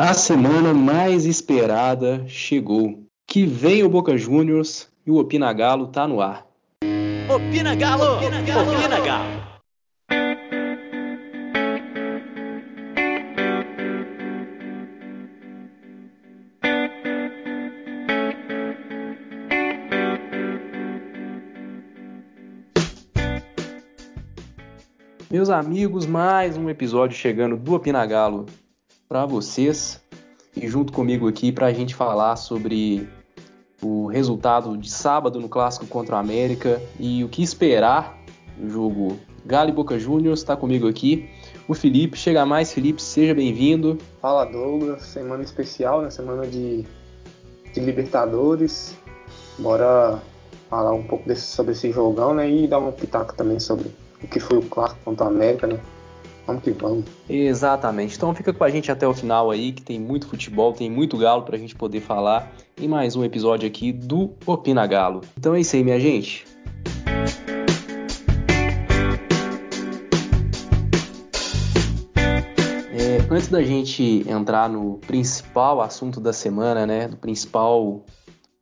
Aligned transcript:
A 0.00 0.14
semana 0.14 0.72
mais 0.72 1.26
esperada 1.26 2.24
chegou. 2.28 3.02
Que 3.26 3.44
vem 3.44 3.82
o 3.82 3.88
Boca 3.88 4.16
Juniors 4.16 4.88
e 5.04 5.10
o 5.10 5.16
Opina 5.16 5.52
Galo 5.52 5.88
tá 5.88 6.06
no 6.06 6.20
ar. 6.20 6.46
Opina 7.28 7.74
Galo! 7.74 8.16
Opina 8.16 8.40
Galo! 8.42 8.70
Opina 8.70 9.00
Galo! 9.00 9.48
Meus 25.28 25.50
amigos, 25.50 26.06
mais 26.06 26.56
um 26.56 26.70
episódio 26.70 27.16
chegando 27.16 27.56
do 27.56 27.74
Opina 27.74 28.06
Galo 28.06 28.46
para 29.08 29.24
vocês 29.24 30.00
e 30.54 30.68
junto 30.68 30.92
comigo 30.92 31.26
aqui 31.26 31.50
para 31.50 31.66
a 31.66 31.72
gente 31.72 31.94
falar 31.94 32.36
sobre 32.36 33.08
o 33.80 34.06
resultado 34.06 34.76
de 34.76 34.90
sábado 34.90 35.40
no 35.40 35.48
clássico 35.48 35.86
contra 35.86 36.16
o 36.16 36.18
América 36.18 36.82
e 37.00 37.24
o 37.24 37.28
que 37.28 37.42
esperar 37.42 38.18
do 38.56 38.68
jogo 38.68 39.18
Galo 39.46 39.70
e 39.70 39.72
Boca 39.72 39.98
Juniors. 39.98 40.40
Está 40.40 40.56
comigo 40.56 40.86
aqui 40.86 41.30
o 41.66 41.74
Felipe. 41.74 42.18
Chega 42.18 42.44
mais, 42.44 42.72
Felipe, 42.72 43.00
seja 43.00 43.34
bem-vindo. 43.34 43.98
Fala 44.20 44.44
Douglas, 44.44 45.02
semana 45.02 45.42
especial, 45.42 46.02
né? 46.02 46.10
Semana 46.10 46.46
de, 46.46 46.84
de 47.72 47.80
Libertadores. 47.80 48.96
Bora 49.58 50.20
falar 50.68 50.92
um 50.92 51.02
pouco 51.02 51.26
desse, 51.26 51.46
sobre 51.46 51.72
esse 51.72 51.90
jogão, 51.92 52.34
né? 52.34 52.50
E 52.50 52.66
dar 52.66 52.78
um 52.78 52.92
pitaco 52.92 53.34
também 53.34 53.58
sobre 53.58 53.90
o 54.22 54.26
que 54.26 54.40
foi 54.40 54.58
o 54.58 54.62
clássico 54.62 55.00
contra 55.04 55.26
o 55.26 55.28
América, 55.28 55.66
né? 55.66 55.78
Vamos 56.48 56.62
que 56.62 56.70
vamos. 56.70 57.04
Exatamente. 57.28 58.16
Então 58.16 58.34
fica 58.34 58.54
com 58.54 58.64
a 58.64 58.70
gente 58.70 58.90
até 58.90 59.06
o 59.06 59.12
final 59.12 59.50
aí, 59.50 59.70
que 59.70 59.82
tem 59.82 60.00
muito 60.00 60.26
futebol, 60.26 60.72
tem 60.72 60.90
muito 60.90 61.18
galo 61.18 61.42
pra 61.42 61.58
gente 61.58 61.74
poder 61.74 62.00
falar 62.00 62.50
em 62.80 62.88
mais 62.88 63.14
um 63.14 63.22
episódio 63.22 63.68
aqui 63.68 63.92
do 63.92 64.30
Opina 64.46 64.86
Galo. 64.86 65.20
Então 65.36 65.54
é 65.54 65.60
isso 65.60 65.76
aí, 65.76 65.84
minha 65.84 66.00
gente. 66.00 66.46
É, 72.94 73.30
antes 73.30 73.48
da 73.48 73.62
gente 73.62 74.24
entrar 74.26 74.70
no 74.70 74.94
principal 75.06 75.82
assunto 75.82 76.18
da 76.18 76.32
semana, 76.32 76.86
né, 76.86 77.08
do 77.08 77.18
principal 77.18 78.06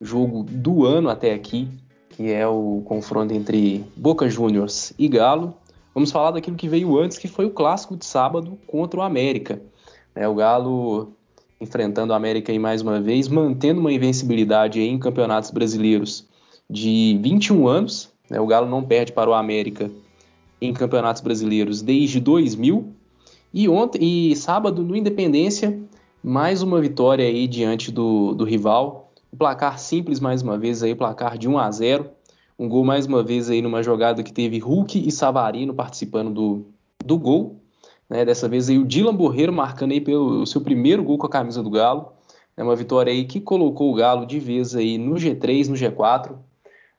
jogo 0.01 0.43
do 0.43 0.85
ano 0.85 1.09
até 1.09 1.33
aqui, 1.33 1.69
que 2.11 2.33
é 2.33 2.49
o 2.49 2.83
confronto 2.85 3.33
entre 3.33 3.85
Boca 3.97 4.29
Juniors 4.29 4.93
e 4.99 5.07
Galo, 5.07 5.55
Vamos 5.97 6.13
falar 6.13 6.33
daquilo 6.33 6.59
que 6.59 6.69
veio 6.69 6.99
antes, 6.99 7.17
que 7.17 7.27
foi 7.27 7.47
o 7.47 7.51
clássico 7.51 7.97
de 7.97 8.05
sábado 8.05 8.59
contra 8.67 9.01
o 9.01 9.03
América. 9.03 9.63
É, 10.15 10.29
o 10.29 10.35
Galo 10.35 11.15
enfrentando 11.59 12.13
o 12.13 12.15
América 12.15 12.53
aí 12.53 12.59
mais 12.59 12.83
uma 12.83 13.01
vez, 13.01 13.29
mantendo 13.29 13.81
uma 13.81 13.91
invencibilidade 13.91 14.79
em 14.79 14.99
campeonatos 14.99 15.51
brasileiros 15.51 16.29
de 16.69 17.19
21 17.23 17.67
anos. 17.67 18.11
Né? 18.29 18.39
O 18.39 18.47
Galo 18.47 18.69
não 18.69 18.83
perde 18.83 19.11
para 19.11 19.31
o 19.31 19.33
América 19.33 19.91
em 20.61 20.71
campeonatos 20.75 21.23
brasileiros 21.23 21.81
desde 21.81 22.21
2000. 22.21 22.93
E 23.55 23.67
ontem 23.67 24.31
e 24.31 24.37
sábado 24.37 24.83
no 24.83 24.95
Independência, 24.95 25.81
mais 26.23 26.61
uma 26.61 26.79
vitória 26.79 27.25
aí 27.25 27.49
diante 27.49 27.91
do, 27.91 28.35
do 28.35 28.45
rival. 28.45 29.15
O 29.33 29.37
placar 29.39 29.79
simples 29.79 30.21
mais 30.21 30.43
uma 30.43 30.59
vez 30.59 30.83
aí, 30.83 30.95
placar 30.95 31.39
de 31.39 31.49
1 31.49 31.59
a 31.59 31.71
0. 31.71 32.16
Um 32.59 32.69
gol 32.69 32.85
mais 32.85 33.07
uma 33.07 33.23
vez 33.23 33.51
aí 33.51 33.61
numa 33.61 33.83
jogada 33.83 34.23
que 34.23 34.33
teve 34.33 34.59
Hulk 34.59 35.07
e 35.07 35.11
Savarino 35.13 35.75
participando 35.75 36.33
do, 36.33 36.67
do 37.05 37.19
gol. 37.19 37.61
Né? 38.09 38.25
Dessa 38.25 38.49
vez 38.49 38.71
aí 38.71 38.79
o 38.79 38.85
Dylan 38.85 39.15
Borreiro 39.15 39.53
marcando 39.53 39.93
aí 39.93 40.01
pelo 40.01 40.47
seu 40.47 40.63
primeiro 40.63 41.05
gol 41.05 41.19
com 41.19 41.27
a 41.27 41.31
camisa 41.31 41.63
do 41.63 41.69
Galo. 41.69 42.13
É 42.57 42.63
uma 42.63 42.75
vitória 42.75 43.13
aí 43.13 43.27
que 43.27 43.41
colocou 43.41 43.93
o 43.93 43.95
Galo 43.95 44.25
de 44.25 44.39
vez 44.39 44.75
aí 44.75 44.97
no 44.97 45.17
G3, 45.17 45.69
no 45.69 45.75
G4, 45.75 46.35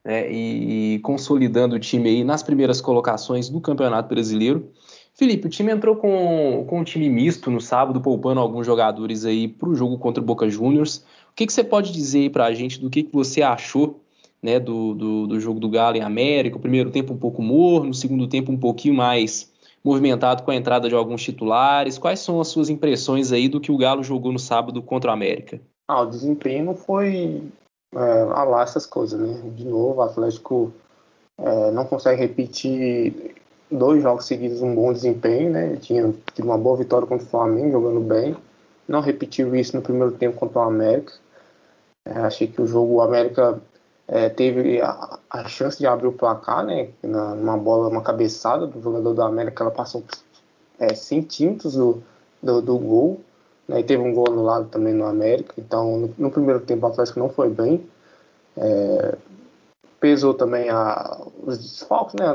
né? 0.06 0.32
e, 0.32 0.96
e 0.96 1.00
consolidando 1.00 1.76
o 1.76 1.80
time 1.80 2.08
aí 2.08 2.24
nas 2.24 2.44
primeiras 2.44 2.80
colocações 2.80 3.50
do 3.50 3.60
Campeonato 3.60 4.10
Brasileiro. 4.10 4.72
Felipe, 5.16 5.48
o 5.48 5.50
time 5.50 5.72
entrou 5.72 5.96
com, 5.96 6.66
com 6.70 6.82
um 6.82 6.84
time 6.84 7.10
misto 7.10 7.50
no 7.50 7.60
sábado, 7.60 8.00
poupando 8.00 8.40
alguns 8.40 8.68
jogadores 8.68 9.26
aí 9.26 9.48
para 9.48 9.68
o 9.68 9.74
jogo 9.74 9.98
contra 9.98 10.22
o 10.22 10.26
Boca 10.26 10.48
Juniors. 10.48 10.98
O 11.32 11.36
que, 11.36 11.48
que 11.48 11.54
você 11.54 11.64
pode 11.64 11.92
dizer 11.92 12.20
aí 12.20 12.30
para 12.30 12.46
a 12.46 12.54
gente 12.54 12.80
do 12.80 12.88
que, 12.88 13.02
que 13.02 13.12
você 13.12 13.42
achou 13.42 14.00
né, 14.42 14.60
do, 14.60 14.94
do, 14.94 15.28
do, 15.28 15.40
jogo 15.40 15.60
do 15.60 15.70
Galo 15.70 15.98
em 15.98 16.02
América. 16.02 16.58
O 16.58 16.62
primeiro 16.62 16.92
tempo 16.92 17.14
um 17.14 17.18
pouco 17.18 17.42
morno, 17.42 17.92
o 17.92 17.96
segundo 17.96 18.28
tempo 18.28 18.52
um 18.52 18.58
pouquinho 18.58 18.94
mais 18.94 19.52
movimentado 19.84 20.44
com 20.44 20.52
a 20.52 20.56
entrada 20.56 20.90
de 20.90 20.96
alguns 20.96 21.24
titulares. 21.24 21.98
Quais 21.98 22.20
são 22.20 22.40
as 22.42 22.48
suas 22.50 22.70
impressões 22.70 23.32
aí 23.32 23.48
do 23.48 23.60
que 23.60 23.72
o 23.72 23.78
Galo 23.78 24.04
jogou 24.04 24.32
no 24.32 24.40
sábado 24.40 24.82
contra 24.82 25.12
o 25.12 25.14
América? 25.14 25.60
Ah, 25.88 26.02
o 26.02 26.06
desempenho 26.08 26.76
foi 26.76 27.42
é, 27.94 28.24
lá 28.24 28.64
essas 28.64 28.86
coisas, 28.86 29.20
né? 29.20 29.52
De 29.56 29.66
novo, 29.66 30.00
o 30.00 30.02
Atlético 30.02 30.74
é, 31.38 31.72
não 31.72 31.86
consegue 31.86 32.20
repetir 32.20 33.36
dois 33.72 34.02
jogos 34.02 34.26
seguidos 34.26 34.62
um 34.62 34.76
bom 34.76 34.92
desempenho, 34.92 35.52
né? 35.52 35.78
Tinha 35.78 36.14
tido 36.34 36.46
uma 36.46 36.58
boa 36.58 36.78
vitória 36.78 37.08
contra 37.08 37.26
o 37.26 37.30
Flamengo, 37.30 37.72
jogando 37.72 38.00
bem. 38.02 38.36
Não 38.88 39.02
repetiu 39.02 39.56
isso 39.56 39.76
no 39.76 39.82
primeiro 39.82 40.12
tempo 40.14 40.38
contra 40.38 40.60
o 40.60 40.64
América. 40.64 41.14
É, 42.06 42.12
achei 42.20 42.48
que 42.48 42.62
o 42.62 42.68
jogo, 42.68 42.96
o 42.96 43.02
América 43.02 43.62
é, 44.08 44.30
teve 44.30 44.82
a, 44.82 45.20
a, 45.30 45.48
chance 45.50 45.78
de 45.78 45.86
abrir 45.86 46.08
o 46.08 46.14
placar, 46.14 46.66
né? 46.66 46.90
Na, 47.04 47.36
numa 47.36 47.58
bola, 47.58 47.90
uma 47.90 48.02
cabeçada 48.02 48.66
do 48.66 48.82
jogador 48.82 49.14
do 49.14 49.22
América, 49.22 49.64
ela 49.64 49.72
passou 49.72 50.04
é, 50.80 50.94
centímetros 50.94 51.74
do, 51.76 52.02
do, 52.42 52.62
do, 52.62 52.78
gol. 52.78 53.20
Né, 53.68 53.82
e 53.82 53.84
teve 53.84 54.02
um 54.02 54.14
gol 54.14 54.30
anulado 54.30 54.70
também 54.70 54.94
no 54.94 55.06
América. 55.06 55.54
Então, 55.58 55.98
no, 55.98 56.14
no 56.18 56.32
primeiro 56.32 56.62
tempo, 56.62 56.86
o 56.86 56.90
Atlético 56.90 57.20
não 57.20 57.30
foi 57.30 57.50
bem. 57.50 57.86
É, 58.56 59.18
pesou 60.00 60.34
também 60.34 60.70
a, 60.70 61.22
os 61.44 61.58
desfalques, 61.58 62.16
né? 62.16 62.26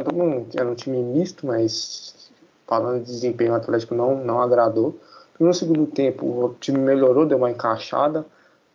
Era 0.55 0.71
um 0.71 0.75
time 0.75 1.03
misto, 1.03 1.47
mas 1.47 2.31
falando 2.67 3.01
de 3.01 3.07
desempenho, 3.07 3.53
o 3.53 3.57
Atlético 3.57 3.95
não, 3.95 4.23
não 4.23 4.43
agradou. 4.43 4.99
No 5.41 5.55
segundo 5.55 5.87
tempo, 5.87 6.27
o 6.27 6.55
time 6.61 6.79
melhorou, 6.79 7.27
deu 7.27 7.39
uma 7.39 7.51
encaixada. 7.51 8.27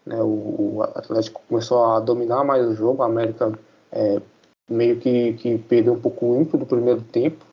Né, 0.07 0.21
o, 0.21 0.77
o, 0.77 0.83
Atlético 0.83 1.41
começou 1.49 1.83
a 1.83 1.99
dominar 1.99 2.43
mais 2.45 2.65
o 2.65 2.73
jogo, 2.73 3.03
a 3.03 3.07
América 3.07 3.51
é, 3.91 4.21
meio 4.69 4.97
que, 4.99 5.33
que, 5.33 5.57
perdeu 5.57 5.93
um 5.93 5.99
pouco 5.99 6.27
o 6.27 6.41
ímpeto 6.41 6.59
do 6.59 6.65
primeiro 6.65 7.01
tempo. 7.01 7.43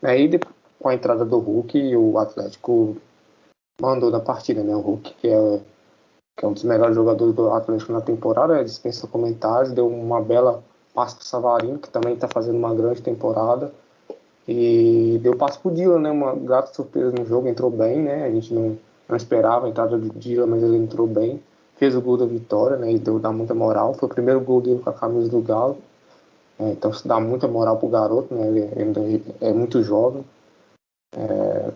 Né, 0.00 0.20
e 0.20 0.28
depois, 0.28 0.54
com 0.78 0.88
a 0.88 0.94
entrada 0.94 1.24
do 1.24 1.38
Hulk, 1.38 1.96
o 1.96 2.16
Atlético 2.18 2.96
mandou 3.80 4.12
na 4.12 4.20
partida. 4.20 4.62
Né, 4.62 4.74
o 4.76 4.80
Hulk, 4.80 5.14
que 5.14 5.28
é, 5.28 5.60
que 6.36 6.44
é 6.44 6.48
um 6.48 6.52
dos 6.52 6.62
melhores 6.62 6.94
jogadores 6.94 7.34
do 7.34 7.50
Atlético 7.50 7.92
na 7.92 8.00
temporada, 8.00 8.64
dispensa 8.64 9.08
comentários, 9.08 9.72
deu 9.72 9.88
uma 9.88 10.20
bela 10.20 10.62
passe 10.94 11.16
para 11.16 11.24
o 11.24 11.26
Savarino, 11.26 11.78
que 11.80 11.90
também 11.90 12.14
está 12.14 12.28
fazendo 12.28 12.56
uma 12.56 12.72
grande 12.72 13.02
temporada. 13.02 13.72
E 14.46 15.18
deu 15.20 15.36
passe 15.36 15.58
para 15.58 15.72
o 15.72 15.74
Dylan, 15.74 15.98
né, 15.98 16.10
uma 16.12 16.32
grata 16.36 16.72
surpresa 16.72 17.10
no 17.10 17.26
jogo, 17.26 17.48
entrou 17.48 17.70
bem, 17.70 18.02
né, 18.02 18.24
a 18.24 18.30
gente 18.30 18.54
não, 18.54 18.78
não 19.08 19.16
esperava 19.16 19.66
a 19.66 19.68
entrada 19.68 19.98
do 19.98 20.10
Dylan, 20.10 20.46
mas 20.46 20.62
ele 20.62 20.76
entrou 20.76 21.08
bem 21.08 21.42
fez 21.76 21.94
o 21.94 22.00
gol 22.00 22.16
da 22.16 22.26
vitória, 22.26 22.76
né? 22.76 22.92
E 22.92 22.98
deu 22.98 23.18
dá 23.18 23.32
muita 23.32 23.54
moral. 23.54 23.94
Foi 23.94 24.08
o 24.08 24.12
primeiro 24.12 24.40
gol 24.40 24.60
dele 24.60 24.80
com 24.80 24.90
a 24.90 24.92
camisa 24.92 25.28
do 25.28 25.40
Galo. 25.40 25.78
É, 26.58 26.70
então 26.70 26.90
isso 26.90 27.06
dá 27.06 27.18
muita 27.18 27.48
moral 27.48 27.78
pro 27.78 27.88
garoto, 27.88 28.34
né? 28.34 28.46
Ele 28.46 28.80
ainda 28.80 29.00
é 29.40 29.52
muito 29.52 29.82
jovem. 29.82 30.24
É, 31.16 31.72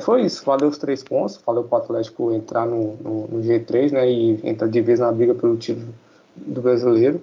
foi 0.00 0.22
isso, 0.22 0.44
valeu 0.44 0.68
os 0.68 0.78
três 0.78 1.02
pontos, 1.02 1.40
valeu 1.44 1.64
pro 1.64 1.78
Atlético 1.78 2.32
entrar 2.32 2.66
no, 2.66 2.94
no, 2.96 3.26
no, 3.28 3.42
G3, 3.42 3.92
né? 3.92 4.10
E 4.10 4.48
entrar 4.48 4.68
de 4.68 4.80
vez 4.80 5.00
na 5.00 5.10
briga 5.10 5.34
pelo 5.34 5.56
título 5.56 5.92
do 6.36 6.60
brasileiro. 6.60 7.20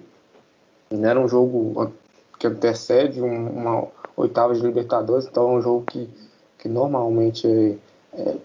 Não 0.90 1.08
era 1.08 1.18
um 1.18 1.28
jogo 1.28 1.92
que 2.38 2.46
antecede 2.46 3.20
uma 3.20 3.88
oitava 4.16 4.54
de 4.54 4.60
Libertadores, 4.60 5.26
então 5.26 5.54
é 5.54 5.58
um 5.58 5.62
jogo 5.62 5.84
que, 5.84 6.08
que 6.58 6.68
normalmente 6.68 7.46
é, 8.12 8.20
é 8.20 8.36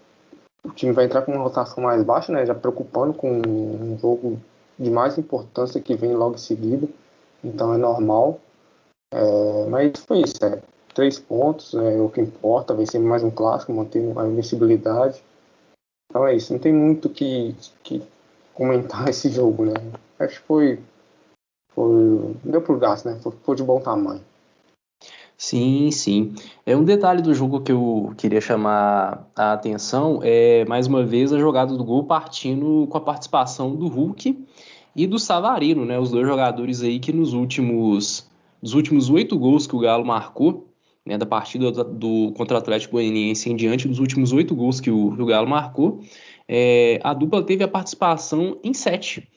o 0.63 0.69
time 0.71 0.91
vai 0.91 1.05
entrar 1.05 1.23
com 1.23 1.31
uma 1.31 1.43
rotação 1.43 1.83
mais 1.83 2.03
baixa, 2.03 2.31
né? 2.31 2.45
Já 2.45 2.53
preocupando 2.53 3.13
com 3.13 3.31
um 3.31 3.97
jogo 3.99 4.39
de 4.77 4.89
mais 4.89 5.17
importância 5.17 5.81
que 5.81 5.95
vem 5.95 6.13
logo 6.13 6.35
em 6.35 6.39
seguida. 6.39 6.87
Então 7.43 7.73
é 7.73 7.77
normal. 7.77 8.39
É, 9.13 9.65
mas 9.67 9.99
foi 10.05 10.21
isso, 10.21 10.43
é. 10.43 10.61
Três 10.93 11.17
pontos 11.17 11.73
é 11.73 12.01
o 12.01 12.09
que 12.09 12.21
importa, 12.21 12.73
vencer 12.73 12.99
mais 12.99 13.23
um 13.23 13.31
clássico, 13.31 13.73
manter 13.73 13.99
a 14.17 14.27
invencibilidade. 14.27 15.23
Então 16.09 16.27
é 16.27 16.35
isso, 16.35 16.51
não 16.51 16.59
tem 16.59 16.73
muito 16.73 17.09
que, 17.09 17.55
que 17.83 18.03
comentar 18.53 19.07
esse 19.09 19.29
jogo, 19.29 19.65
né? 19.65 19.73
Acho 20.19 20.39
que 20.41 20.47
foi. 20.47 20.79
foi 21.73 22.35
deu 22.43 22.61
por 22.61 22.77
gasto, 22.77 23.09
né? 23.09 23.17
Foi, 23.21 23.31
foi 23.43 23.55
de 23.55 23.63
bom 23.63 23.79
tamanho. 23.79 24.21
Sim, 25.41 25.89
sim. 25.89 26.35
É 26.63 26.77
um 26.77 26.83
detalhe 26.83 27.19
do 27.19 27.33
jogo 27.33 27.61
que 27.61 27.71
eu 27.71 28.13
queria 28.15 28.39
chamar 28.39 29.27
a 29.35 29.53
atenção 29.53 30.19
é 30.21 30.63
mais 30.65 30.85
uma 30.85 31.03
vez 31.03 31.33
a 31.33 31.39
jogada 31.39 31.75
do 31.75 31.83
gol 31.83 32.03
partindo 32.03 32.85
com 32.87 32.97
a 32.99 33.01
participação 33.01 33.75
do 33.75 33.87
Hulk 33.87 34.37
e 34.95 35.07
do 35.07 35.17
Savarino, 35.17 35.83
né? 35.83 35.97
Os 35.97 36.11
dois 36.11 36.27
jogadores 36.27 36.83
aí 36.83 36.99
que 36.99 37.11
nos 37.11 37.33
últimos 37.33 38.29
dos 38.61 38.75
últimos 38.75 39.09
oito 39.09 39.35
gols 39.35 39.65
que 39.65 39.75
o 39.75 39.79
Galo 39.79 40.05
marcou, 40.05 40.67
né, 41.03 41.17
da 41.17 41.25
partida 41.25 41.71
do, 41.71 42.31
contra 42.37 42.57
o 42.57 42.59
Atlético 42.59 42.93
Goianiense 42.93 43.49
em 43.49 43.55
diante, 43.55 43.87
dos 43.87 43.97
últimos 43.97 44.31
oito 44.31 44.53
gols 44.55 44.79
que 44.79 44.91
o, 44.91 45.07
o 45.07 45.25
Galo 45.25 45.47
marcou, 45.47 46.01
é, 46.47 46.99
a 47.03 47.15
dupla 47.15 47.41
teve 47.41 47.63
a 47.63 47.67
participação 47.67 48.59
em 48.63 48.75
sete. 48.75 49.27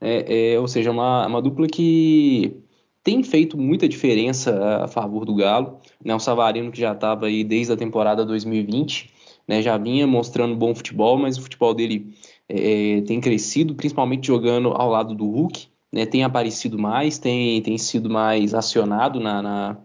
É, 0.00 0.54
é, 0.54 0.58
ou 0.58 0.66
seja, 0.66 0.90
uma, 0.90 1.24
uma 1.28 1.40
dupla 1.40 1.68
que 1.68 2.56
tem 3.02 3.22
feito 3.22 3.58
muita 3.58 3.88
diferença 3.88 4.84
a 4.84 4.88
favor 4.88 5.24
do 5.24 5.34
Galo. 5.34 5.78
Né? 6.04 6.14
O 6.14 6.20
Savarino 6.20 6.70
que 6.70 6.80
já 6.80 6.92
estava 6.92 7.26
aí 7.26 7.42
desde 7.42 7.72
a 7.72 7.76
temporada 7.76 8.24
2020, 8.24 9.10
né? 9.46 9.60
já 9.60 9.76
vinha 9.76 10.06
mostrando 10.06 10.54
bom 10.54 10.74
futebol, 10.74 11.18
mas 11.18 11.36
o 11.36 11.42
futebol 11.42 11.74
dele 11.74 12.14
é, 12.48 13.00
tem 13.02 13.20
crescido, 13.20 13.74
principalmente 13.74 14.26
jogando 14.26 14.68
ao 14.68 14.88
lado 14.88 15.14
do 15.14 15.28
Hulk. 15.28 15.66
Né? 15.92 16.06
Tem 16.06 16.22
aparecido 16.22 16.78
mais, 16.78 17.18
tem, 17.18 17.60
tem 17.60 17.76
sido 17.76 18.08
mais 18.08 18.54
acionado 18.54 19.18
na, 19.18 19.42
na, 19.42 19.76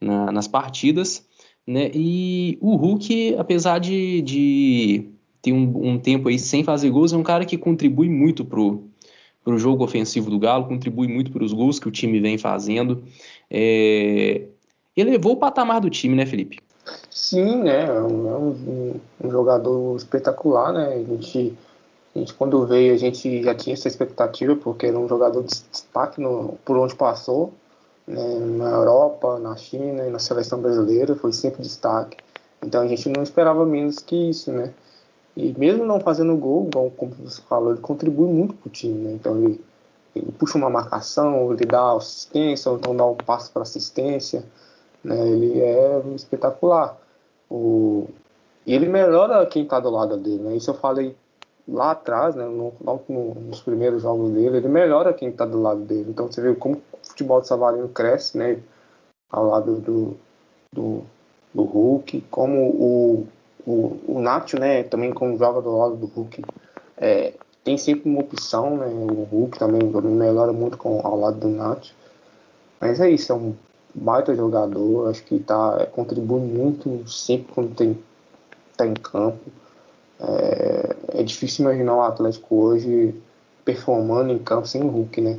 na, 0.00 0.32
nas 0.32 0.48
partidas. 0.48 1.26
Né? 1.66 1.90
E 1.94 2.58
o 2.60 2.74
Hulk, 2.74 3.36
apesar 3.38 3.78
de, 3.78 4.22
de 4.22 5.10
ter 5.40 5.52
um, 5.52 5.92
um 5.92 5.98
tempo 5.98 6.28
aí 6.28 6.38
sem 6.38 6.64
fazer 6.64 6.90
gols, 6.90 7.12
é 7.12 7.16
um 7.16 7.22
cara 7.22 7.44
que 7.44 7.56
contribui 7.56 8.08
muito 8.08 8.44
pro 8.44 8.89
para 9.44 9.54
o 9.54 9.58
jogo 9.58 9.84
ofensivo 9.84 10.30
do 10.30 10.38
Galo, 10.38 10.66
contribui 10.66 11.08
muito 11.08 11.30
para 11.32 11.44
os 11.44 11.52
gols 11.52 11.78
que 11.78 11.88
o 11.88 11.90
time 11.90 12.20
vem 12.20 12.36
fazendo. 12.36 13.02
É... 13.50 14.46
Elevou 14.96 15.32
o 15.32 15.36
patamar 15.36 15.80
do 15.80 15.88
time, 15.88 16.14
né, 16.14 16.26
Felipe? 16.26 16.58
Sim, 17.10 17.62
né? 17.62 17.86
É 17.86 18.00
um, 18.00 18.28
é 18.28 18.36
um, 18.36 19.00
um, 19.24 19.30
jogador 19.30 19.96
espetacular, 19.96 20.72
né? 20.72 20.94
A 20.94 20.98
gente, 20.98 21.56
a 22.14 22.18
gente, 22.18 22.34
quando 22.34 22.66
veio, 22.66 22.92
a 22.92 22.96
gente 22.96 23.42
já 23.42 23.54
tinha 23.54 23.74
essa 23.74 23.88
expectativa, 23.88 24.56
porque 24.56 24.86
era 24.86 24.98
um 24.98 25.08
jogador 25.08 25.42
de 25.42 25.62
destaque 25.70 26.20
no, 26.20 26.58
por 26.64 26.76
onde 26.76 26.94
passou, 26.94 27.52
né? 28.06 28.38
na 28.40 28.70
Europa, 28.70 29.38
na 29.38 29.56
China 29.56 30.06
e 30.06 30.10
na 30.10 30.18
seleção 30.18 30.60
brasileira, 30.60 31.14
foi 31.14 31.32
sempre 31.32 31.62
destaque. 31.62 32.16
Então 32.62 32.82
a 32.82 32.86
gente 32.86 33.08
não 33.08 33.22
esperava 33.22 33.64
menos 33.64 33.98
que 33.98 34.30
isso, 34.30 34.52
né? 34.52 34.72
E 35.36 35.54
mesmo 35.58 35.84
não 35.84 36.00
fazendo 36.00 36.36
gol, 36.36 36.68
como 36.96 37.12
você 37.14 37.40
falou, 37.42 37.72
ele 37.72 37.80
contribui 37.80 38.28
muito 38.28 38.54
para 38.54 38.68
o 38.68 38.70
time. 38.70 39.04
Né? 39.04 39.12
Então 39.12 39.36
ele, 39.36 39.60
ele, 40.14 40.32
puxa 40.32 40.58
uma 40.58 40.70
marcação, 40.70 41.52
ele 41.52 41.64
dá 41.64 41.92
assistência, 41.92 42.70
ou 42.70 42.78
então 42.78 42.96
dá 42.96 43.06
um 43.06 43.14
passo 43.14 43.52
para 43.52 43.62
assistência. 43.62 44.44
Né? 45.04 45.28
Ele 45.28 45.60
é 45.60 46.02
espetacular. 46.14 46.96
O, 47.48 48.08
e 48.66 48.74
ele 48.74 48.88
melhora 48.88 49.46
quem 49.46 49.62
está 49.62 49.80
do 49.80 49.90
lado 49.90 50.16
dele. 50.16 50.42
Né? 50.42 50.56
Isso 50.56 50.70
eu 50.70 50.74
falei 50.74 51.16
lá 51.66 51.92
atrás, 51.92 52.34
né? 52.34 52.44
no, 52.44 52.72
no, 52.80 53.34
nos 53.34 53.60
primeiros 53.60 54.02
jogos 54.02 54.32
dele, 54.32 54.56
ele 54.56 54.68
melhora 54.68 55.12
quem 55.12 55.28
está 55.28 55.46
do 55.46 55.62
lado 55.62 55.80
dele. 55.80 56.10
Então 56.10 56.26
você 56.26 56.40
vê 56.40 56.54
como 56.54 56.76
o 56.76 57.06
futebol 57.06 57.40
do 57.40 57.46
Savarino 57.46 57.88
cresce 57.88 58.36
né? 58.36 58.60
ao 59.30 59.46
lado 59.46 59.76
do, 59.76 60.16
do, 60.74 61.02
do 61.54 61.62
Hulk, 61.62 62.22
como 62.30 62.68
o 62.68 63.26
o, 63.66 63.98
o 64.06 64.20
Nacho, 64.20 64.58
né, 64.58 64.82
também 64.82 65.12
como 65.12 65.36
joga 65.38 65.60
do 65.60 65.76
lado 65.76 65.96
do 65.96 66.06
Hulk, 66.06 66.42
é, 66.96 67.34
tem 67.62 67.76
sempre 67.76 68.10
uma 68.10 68.20
opção, 68.20 68.76
né, 68.76 68.86
o 68.86 69.24
Hulk 69.24 69.58
também, 69.58 69.82
melhora 69.82 70.52
muito 70.52 70.76
com, 70.78 71.00
ao 71.04 71.18
lado 71.18 71.38
do 71.38 71.48
Nacho. 71.48 71.94
Mas 72.80 73.00
é 73.00 73.10
isso, 73.10 73.32
é 73.32 73.34
um 73.34 73.54
baita 73.94 74.34
jogador, 74.34 75.10
acho 75.10 75.22
que 75.24 75.38
tá, 75.38 75.76
é, 75.80 75.86
contribui 75.86 76.40
muito 76.40 77.08
sempre 77.08 77.52
quando 77.52 77.74
tem, 77.74 77.98
tá 78.76 78.86
em 78.86 78.94
campo. 78.94 79.50
É, 80.20 80.96
é 81.20 81.22
difícil 81.22 81.64
imaginar 81.64 81.96
o 81.96 82.02
Atlético 82.02 82.56
hoje 82.56 83.14
performando 83.64 84.32
em 84.32 84.38
campo 84.38 84.66
sem 84.66 84.82
o 84.82 84.88
Hulk, 84.88 85.20
né? 85.20 85.38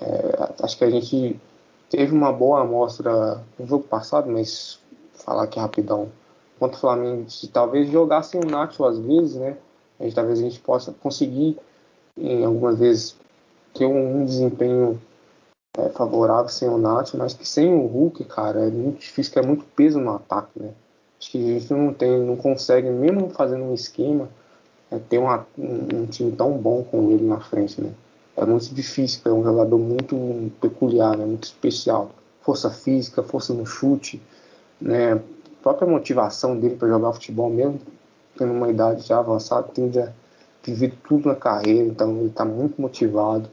É, 0.00 0.52
acho 0.62 0.76
que 0.76 0.84
a 0.84 0.90
gente 0.90 1.40
teve 1.88 2.12
uma 2.12 2.32
boa 2.32 2.60
amostra 2.60 3.40
no 3.58 3.66
jogo 3.66 3.84
passado, 3.84 4.30
mas 4.30 4.78
falar 5.14 5.44
aqui 5.44 5.58
rapidão 5.58 6.08
contra 6.58 6.76
o 6.76 6.80
Flamengo, 6.80 7.30
se 7.30 7.48
talvez 7.48 7.90
jogassem 7.90 8.40
o 8.40 8.46
Nacho 8.46 8.84
às 8.84 8.98
vezes, 8.98 9.36
né? 9.36 9.56
A 9.98 10.04
gente, 10.04 10.14
talvez 10.14 10.38
a 10.38 10.42
gente 10.42 10.60
possa 10.60 10.92
conseguir, 10.92 11.58
em 12.16 12.44
algumas 12.44 12.78
vezes, 12.78 13.16
ter 13.74 13.86
um, 13.86 14.20
um 14.20 14.24
desempenho 14.24 15.00
é, 15.76 15.88
favorável 15.90 16.48
sem 16.48 16.68
o 16.68 16.78
Nacho, 16.78 17.16
mas 17.16 17.34
que 17.34 17.46
sem 17.46 17.72
o 17.72 17.86
Hulk, 17.86 18.24
cara, 18.24 18.60
é 18.66 18.70
muito 18.70 19.00
difícil, 19.00 19.32
que 19.32 19.38
é 19.38 19.42
muito 19.42 19.64
peso 19.76 19.98
no 19.98 20.14
ataque, 20.14 20.50
né? 20.56 20.72
Acho 21.18 21.30
que 21.30 21.38
a 21.38 21.58
gente 21.58 21.72
não 21.72 21.92
tem, 21.94 22.20
não 22.20 22.36
consegue, 22.36 22.88
mesmo 22.88 23.30
fazendo 23.30 23.64
um 23.64 23.74
esquema, 23.74 24.28
é, 24.90 24.98
ter 24.98 25.18
uma, 25.18 25.46
um, 25.58 26.02
um, 26.02 26.06
time 26.06 26.32
tão 26.32 26.52
bom 26.56 26.82
com 26.84 27.10
ele 27.10 27.24
na 27.24 27.40
frente, 27.40 27.80
né? 27.80 27.90
É 28.36 28.44
muito 28.44 28.74
difícil, 28.74 29.20
é 29.24 29.32
um 29.32 29.42
jogador 29.42 29.78
muito 29.78 30.52
peculiar, 30.60 31.16
né? 31.16 31.24
Muito 31.24 31.44
especial. 31.44 32.10
Força 32.42 32.70
física, 32.70 33.22
força 33.22 33.52
no 33.54 33.64
chute, 33.64 34.20
né? 34.80 35.20
Própria 35.66 35.88
motivação 35.88 36.56
dele 36.56 36.76
para 36.76 36.86
jogar 36.86 37.12
futebol 37.12 37.50
mesmo, 37.50 37.80
tendo 38.38 38.52
uma 38.52 38.70
idade 38.70 39.04
já 39.04 39.18
avançada, 39.18 39.66
tem 39.66 39.92
já 39.92 40.12
vivido 40.62 40.96
tudo 41.08 41.28
na 41.28 41.34
carreira, 41.34 41.88
então 41.88 42.16
ele 42.18 42.28
está 42.28 42.44
muito 42.44 42.80
motivado. 42.80 43.50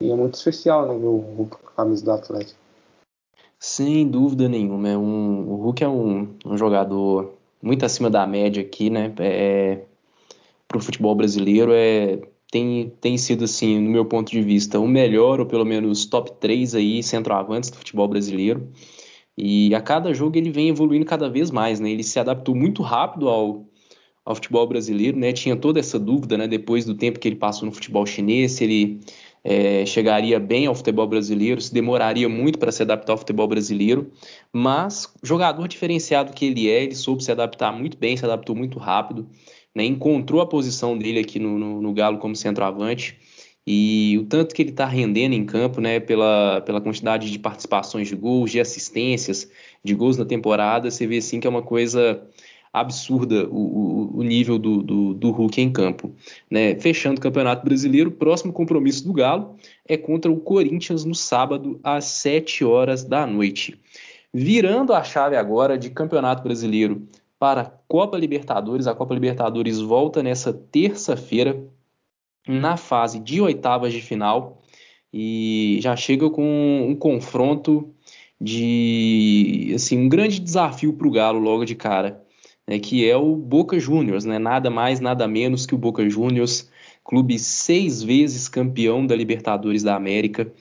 E 0.00 0.10
é 0.10 0.14
muito 0.16 0.34
especial, 0.34 0.88
né, 0.88 0.98
ver 0.98 1.06
o 1.06 1.18
Hulk 1.18 1.56
com 1.56 1.68
a 1.68 1.70
camisa 1.70 2.04
do 2.04 2.10
Atlético. 2.10 2.58
Sem 3.60 4.08
dúvida 4.08 4.48
nenhuma. 4.48 4.88
É 4.88 4.98
um, 4.98 5.48
o 5.48 5.54
Hulk 5.62 5.84
é 5.84 5.88
um, 5.88 6.34
um 6.44 6.58
jogador 6.58 7.34
muito 7.62 7.86
acima 7.86 8.10
da 8.10 8.26
média 8.26 8.60
aqui, 8.60 8.90
né? 8.90 9.14
É, 9.20 9.82
para 10.66 10.78
o 10.78 10.80
futebol 10.80 11.14
brasileiro 11.14 11.70
é, 11.72 12.18
tem, 12.50 12.92
tem 13.00 13.16
sido, 13.16 13.44
assim, 13.44 13.78
no 13.80 13.88
meu 13.88 14.04
ponto 14.04 14.32
de 14.32 14.42
vista, 14.42 14.80
o 14.80 14.88
melhor, 14.88 15.38
ou 15.38 15.46
pelo 15.46 15.64
menos 15.64 16.06
top 16.06 16.32
3 16.40 16.74
aí, 16.74 17.04
centroavantes 17.04 17.70
do 17.70 17.76
futebol 17.76 18.08
brasileiro. 18.08 18.68
E 19.36 19.74
a 19.74 19.80
cada 19.80 20.14
jogo 20.14 20.38
ele 20.38 20.50
vem 20.50 20.68
evoluindo 20.68 21.04
cada 21.04 21.28
vez 21.28 21.50
mais, 21.50 21.78
né? 21.78 21.90
Ele 21.90 22.02
se 22.02 22.18
adaptou 22.18 22.54
muito 22.54 22.82
rápido 22.82 23.28
ao, 23.28 23.66
ao 24.24 24.34
futebol 24.34 24.66
brasileiro, 24.66 25.18
né? 25.18 25.32
Tinha 25.32 25.56
toda 25.56 25.78
essa 25.78 25.98
dúvida, 25.98 26.38
né? 26.38 26.48
Depois 26.48 26.84
do 26.84 26.94
tempo 26.94 27.18
que 27.18 27.28
ele 27.28 27.36
passou 27.36 27.66
no 27.66 27.72
futebol 27.72 28.06
chinês, 28.06 28.52
se 28.52 28.64
ele 28.64 29.00
é, 29.44 29.84
chegaria 29.84 30.40
bem 30.40 30.66
ao 30.66 30.74
futebol 30.74 31.06
brasileiro, 31.06 31.60
se 31.60 31.72
demoraria 31.72 32.28
muito 32.28 32.58
para 32.58 32.72
se 32.72 32.82
adaptar 32.82 33.12
ao 33.12 33.18
futebol 33.18 33.46
brasileiro. 33.46 34.10
Mas, 34.52 35.14
jogador 35.22 35.68
diferenciado 35.68 36.32
que 36.32 36.46
ele 36.46 36.68
é, 36.68 36.84
ele 36.84 36.94
soube 36.94 37.22
se 37.22 37.30
adaptar 37.30 37.72
muito 37.72 37.98
bem, 37.98 38.16
se 38.16 38.24
adaptou 38.24 38.56
muito 38.56 38.78
rápido, 38.78 39.28
né? 39.74 39.84
Encontrou 39.84 40.40
a 40.40 40.46
posição 40.46 40.96
dele 40.96 41.20
aqui 41.20 41.38
no, 41.38 41.58
no, 41.58 41.82
no 41.82 41.92
Galo 41.92 42.18
como 42.18 42.34
centroavante. 42.34 43.18
E 43.66 44.16
o 44.18 44.26
tanto 44.26 44.54
que 44.54 44.62
ele 44.62 44.70
está 44.70 44.86
rendendo 44.86 45.32
em 45.34 45.44
campo, 45.44 45.80
né, 45.80 45.98
pela, 45.98 46.60
pela 46.60 46.80
quantidade 46.80 47.30
de 47.30 47.38
participações 47.38 48.06
de 48.06 48.14
gols, 48.14 48.52
de 48.52 48.60
assistências, 48.60 49.50
de 49.82 49.94
gols 49.94 50.16
na 50.16 50.24
temporada, 50.24 50.90
você 50.90 51.06
vê 51.06 51.18
assim 51.18 51.40
que 51.40 51.46
é 51.46 51.50
uma 51.50 51.62
coisa 51.62 52.22
absurda 52.72 53.48
o, 53.48 53.56
o, 53.56 54.18
o 54.18 54.22
nível 54.22 54.58
do, 54.58 54.82
do, 54.82 55.14
do, 55.14 55.30
Hulk 55.30 55.60
em 55.60 55.72
campo. 55.72 56.14
Né? 56.50 56.78
Fechando 56.78 57.18
o 57.18 57.22
Campeonato 57.22 57.64
Brasileiro, 57.64 58.10
o 58.10 58.12
próximo 58.12 58.52
compromisso 58.52 59.02
do 59.04 59.14
Galo 59.14 59.56
é 59.88 59.96
contra 59.96 60.30
o 60.30 60.38
Corinthians 60.38 61.04
no 61.04 61.14
sábado, 61.14 61.80
às 61.82 62.04
7 62.04 62.64
horas 62.64 63.02
da 63.02 63.26
noite. 63.26 63.80
Virando 64.32 64.92
a 64.92 65.02
chave 65.02 65.36
agora 65.36 65.78
de 65.78 65.88
Campeonato 65.88 66.42
Brasileiro 66.42 67.08
para 67.38 67.72
Copa 67.88 68.18
Libertadores, 68.18 68.86
a 68.86 68.94
Copa 68.94 69.14
Libertadores 69.14 69.80
volta 69.80 70.22
nessa 70.22 70.52
terça-feira, 70.52 71.58
na 72.46 72.76
fase 72.76 73.18
de 73.18 73.40
oitavas 73.40 73.92
de 73.92 74.00
final 74.00 74.62
e 75.12 75.78
já 75.80 75.96
chega 75.96 76.28
com 76.30 76.86
um 76.88 76.94
confronto 76.94 77.92
de 78.40 79.72
assim 79.74 79.98
um 79.98 80.08
grande 80.08 80.38
desafio 80.38 80.92
para 80.92 81.08
o 81.08 81.10
Galo 81.10 81.38
logo 81.38 81.64
de 81.64 81.74
cara, 81.74 82.22
né, 82.66 82.78
que 82.78 83.08
é 83.08 83.16
o 83.16 83.34
Boca 83.34 83.78
Juniors, 83.78 84.24
né, 84.24 84.38
nada 84.38 84.70
mais 84.70 85.00
nada 85.00 85.26
menos 85.26 85.66
que 85.66 85.74
o 85.74 85.78
Boca 85.78 86.08
Juniors, 86.08 86.70
clube 87.02 87.38
seis 87.38 88.02
vezes 88.02 88.48
campeão 88.48 89.06
da 89.06 89.16
Libertadores 89.16 89.82
da 89.82 89.96
América, 89.96 90.52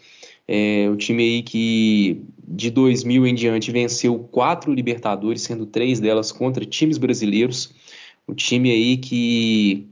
é, 0.47 0.87
o 0.89 0.95
time 0.95 1.23
aí 1.23 1.43
que 1.43 2.21
de 2.47 2.69
2000 2.69 3.25
em 3.25 3.33
diante 3.33 3.71
venceu 3.71 4.19
quatro 4.19 4.71
Libertadores, 4.73 5.41
sendo 5.41 5.65
três 5.65 5.99
delas 5.99 6.31
contra 6.31 6.65
times 6.65 6.97
brasileiros, 6.97 7.73
o 8.27 8.33
time 8.33 8.71
aí 8.71 8.97
que 8.97 9.87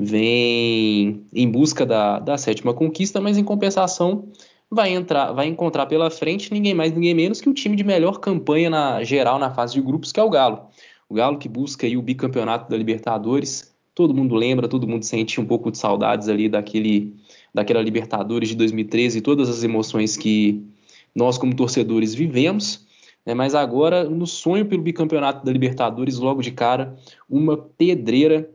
vem 0.00 1.26
em 1.34 1.50
busca 1.50 1.84
da, 1.84 2.20
da 2.20 2.38
sétima 2.38 2.72
conquista, 2.72 3.20
mas 3.20 3.36
em 3.36 3.42
compensação 3.42 4.28
vai 4.70 4.92
entrar, 4.92 5.32
vai 5.32 5.48
encontrar 5.48 5.86
pela 5.86 6.08
frente 6.08 6.52
ninguém 6.52 6.72
mais, 6.72 6.92
ninguém 6.92 7.14
menos 7.14 7.40
que 7.40 7.48
o 7.48 7.54
time 7.54 7.74
de 7.74 7.82
melhor 7.82 8.20
campanha 8.20 8.70
na 8.70 9.02
geral 9.02 9.40
na 9.40 9.50
fase 9.50 9.74
de 9.74 9.80
grupos, 9.80 10.12
que 10.12 10.20
é 10.20 10.22
o 10.22 10.30
Galo. 10.30 10.68
O 11.08 11.14
Galo 11.14 11.36
que 11.36 11.48
busca 11.48 11.84
aí 11.84 11.96
o 11.96 12.02
bicampeonato 12.02 12.70
da 12.70 12.76
Libertadores. 12.76 13.74
Todo 13.92 14.14
mundo 14.14 14.36
lembra, 14.36 14.68
todo 14.68 14.86
mundo 14.86 15.04
sente 15.04 15.40
um 15.40 15.44
pouco 15.44 15.68
de 15.68 15.78
saudades 15.78 16.28
ali 16.28 16.48
daquele, 16.48 17.16
daquela 17.52 17.82
Libertadores 17.82 18.50
de 18.50 18.54
2013 18.54 19.18
e 19.18 19.20
todas 19.20 19.48
as 19.48 19.64
emoções 19.64 20.16
que 20.16 20.64
nós 21.12 21.36
como 21.36 21.56
torcedores 21.56 22.14
vivemos. 22.14 22.86
Né? 23.26 23.34
Mas 23.34 23.52
agora, 23.52 24.04
no 24.04 24.28
sonho 24.28 24.64
pelo 24.64 24.82
bicampeonato 24.82 25.44
da 25.44 25.50
Libertadores, 25.50 26.18
logo 26.18 26.40
de 26.40 26.52
cara, 26.52 26.94
uma 27.28 27.56
pedreira 27.56 28.48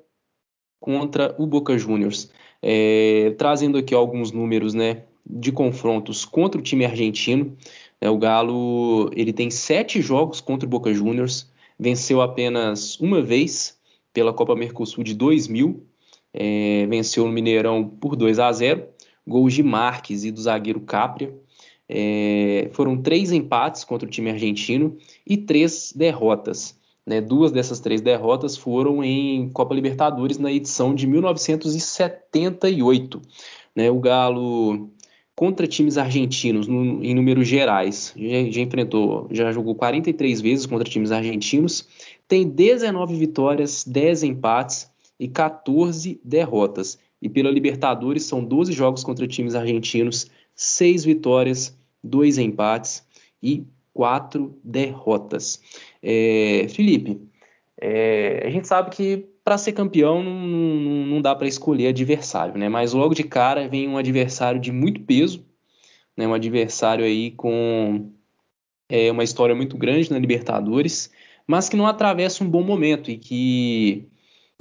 contra 0.84 1.34
o 1.38 1.48
Boca 1.48 1.78
Juniors. 1.78 2.30
É, 2.62 3.34
trazendo 3.38 3.78
aqui 3.78 3.96
alguns 3.96 4.34
números 4.34 4.74
né, 4.74 5.04
de 5.26 5.50
confrontos 5.50 6.26
contra 6.26 6.60
o 6.60 6.64
time 6.64 6.84
argentino. 6.84 7.56
É, 8.02 8.10
o 8.10 8.18
Galo 8.18 9.10
ele 9.16 9.32
tem 9.32 9.50
sete 9.50 10.02
jogos 10.02 10.42
contra 10.42 10.68
o 10.68 10.70
Boca 10.70 10.94
Juniors, 10.94 11.50
venceu 11.80 12.22
apenas 12.22 13.00
uma 13.00 13.22
vez 13.22 13.80
pela 14.12 14.34
Copa 14.34 14.58
Mercosul 14.58 15.06
de 15.06 15.14
2000. 15.14 15.88
é, 16.34 16.86
venceu 16.88 17.26
no 17.26 17.32
Mineirão 17.32 17.88
por 17.88 18.18
2 18.18 18.38
a 18.40 18.52
0 18.52 18.86
gols 19.26 19.54
de 19.54 19.64
Marques 19.64 20.26
e 20.26 20.32
do 20.32 20.42
zagueiro 20.42 20.82
Capria. 20.82 21.34
É, 21.88 22.68
foram 22.74 23.02
três 23.02 23.32
empates 23.32 23.86
contra 23.86 24.06
o 24.06 24.12
time 24.12 24.32
argentino 24.32 24.98
e 25.26 25.38
três 25.38 25.94
derrotas. 25.96 26.78
Né? 27.06 27.22
Duas 27.22 27.52
dessas 27.52 27.80
três 27.80 28.02
derrotas 28.02 28.58
foram 28.58 29.04
em 29.04 29.50
Copa 29.50 29.76
Libertadores 29.76 30.38
na 30.38 30.52
edição 30.52 30.96
de 30.96 31.08
1978. 31.08 33.22
Né? 33.76 33.92
O 33.92 34.00
Galo 34.00 34.90
contra 35.36 35.68
times 35.68 35.98
argentinos 35.98 36.68
no, 36.68 37.04
em 37.04 37.14
números 37.14 37.48
gerais 37.48 38.14
já, 38.16 38.52
já, 38.52 38.62
enfrentou, 38.62 39.28
já 39.32 39.52
jogou 39.52 39.76
43 39.76 40.42
vezes 40.42 40.66
contra 40.66 40.88
times 40.88 41.12
argentinos, 41.12 41.88
tem 42.28 42.48
19 42.48 43.16
vitórias, 43.16 43.84
10 43.84 44.24
empates 44.24 44.90
e 45.20 45.28
14 45.28 46.22
derrotas. 46.24 46.98
E 47.22 47.30
pela 47.30 47.50
Libertadores 47.50 48.24
são 48.24 48.44
12 48.44 48.74
jogos 48.74 49.04
contra 49.04 49.28
times 49.28 49.56
argentinos, 49.56 50.30
6 50.56 51.06
vitórias, 51.06 51.76
2 52.04 52.38
empates 52.38 53.04
e 53.42 53.66
4 53.94 54.58
derrotas. 54.64 55.62
É, 56.04 56.68
Felipe, 56.70 57.22
é, 57.80 58.44
a 58.46 58.50
gente 58.50 58.68
sabe 58.68 58.90
que 58.90 59.26
para 59.44 59.58
ser 59.58 59.72
campeão 59.74 60.22
não, 60.24 60.34
não, 60.34 61.06
não 61.06 61.22
dá 61.22 61.34
para 61.34 61.48
escolher 61.48 61.88
adversário, 61.88 62.58
né? 62.58 62.70
Mas 62.70 62.94
logo 62.94 63.14
de 63.14 63.24
cara 63.24 63.68
vem 63.68 63.88
um 63.88 63.98
adversário 63.98 64.60
de 64.60 64.72
muito 64.72 65.02
peso, 65.02 65.46
né? 66.16 66.28
Um 66.28 66.34
adversário 66.34 67.06
aí 67.06 67.32
com 67.32 68.12
é, 68.90 69.12
uma 69.12 69.24
história 69.24 69.56
muito 69.56 69.78
grande 69.78 70.12
na 70.12 70.20
Libertadores, 70.20 71.12
mas 71.48 71.70
que 71.70 71.78
não 71.78 71.88
atravessa 71.88 72.44
um 72.44 72.50
bom 72.50 72.64
momento 72.64 73.10
e 73.10 73.18
que 73.18 74.08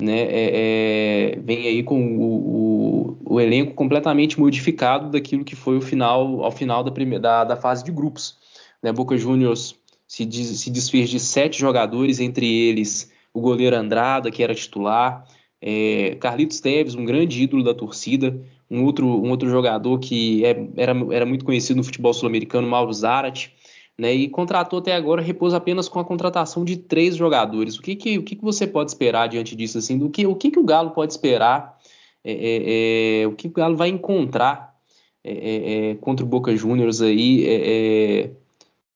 né, 0.01 0.21
é, 0.21 1.35
é, 1.35 1.41
vem 1.41 1.67
aí 1.69 1.83
com 1.83 2.17
o, 2.17 3.19
o, 3.25 3.35
o, 3.35 3.41
elenco 3.41 3.75
completamente 3.75 4.39
modificado 4.41 5.11
daquilo 5.11 5.45
que 5.45 5.55
foi 5.55 5.77
o 5.77 5.81
final 5.81 6.43
ao 6.43 6.51
final 6.51 6.83
da, 6.83 6.91
primeira, 6.91 7.23
da, 7.23 7.45
da 7.45 7.57
fase 7.57 7.85
de 7.85 7.93
grupos. 7.93 8.37
Né? 8.83 8.93
Boca 8.93 9.17
Juniors 9.17 9.77
se, 10.13 10.31
se 10.31 10.71
desfez 10.71 11.09
de 11.09 11.19
sete 11.19 11.59
jogadores, 11.59 12.21
entre 12.21 12.47
eles 12.47 13.11
o 13.33 13.41
goleiro 13.41 13.75
Andrada, 13.75 14.31
que 14.31 14.43
era 14.43 14.55
titular, 14.55 15.27
é, 15.59 16.17
Carlitos 16.21 16.61
Teves, 16.61 16.95
um 16.95 17.07
grande 17.07 17.43
ídolo 17.43 17.65
da 17.65 17.73
torcida, 17.73 18.39
um 18.71 18.85
outro, 18.85 19.07
um 19.07 19.31
outro 19.31 19.49
jogador 19.49 19.99
que 19.99 20.45
é, 20.45 20.69
era, 20.77 20.93
era 21.11 21.25
muito 21.25 21.47
conhecido 21.47 21.79
no 21.79 21.85
futebol 21.85 22.13
sul-americano, 22.13 22.69
Mauro 22.69 22.93
Zarate, 22.93 23.55
né, 23.99 24.13
e 24.13 24.29
contratou 24.29 24.81
até 24.81 24.95
agora, 24.95 25.23
repousa 25.23 25.57
apenas 25.57 25.89
com 25.89 25.99
a 25.99 26.05
contratação 26.05 26.63
de 26.63 26.77
três 26.77 27.17
jogadores. 27.17 27.79
O 27.79 27.83
que, 27.83 27.97
que, 27.97 28.19
o 28.19 28.23
que, 28.23 28.37
que 28.37 28.45
você 28.45 28.67
pode 28.67 28.91
esperar 28.91 29.29
diante 29.29 29.57
disso? 29.57 29.79
Assim, 29.79 29.97
do 29.97 30.11
que, 30.11 30.27
o 30.27 30.35
que, 30.35 30.51
que 30.51 30.59
o 30.59 30.65
Galo 30.65 30.91
pode 30.91 31.13
esperar? 31.13 31.79
É, 32.23 32.33
é, 32.33 33.23
é 33.23 33.27
o 33.27 33.33
que 33.33 33.49
o 33.49 33.51
Galo 33.51 33.77
vai 33.79 33.89
encontrar 33.89 34.77
é, 35.25 35.97
contra 36.03 36.23
o 36.23 36.29
Boca 36.29 36.55
Juniors 36.55 37.01
aí, 37.01 38.37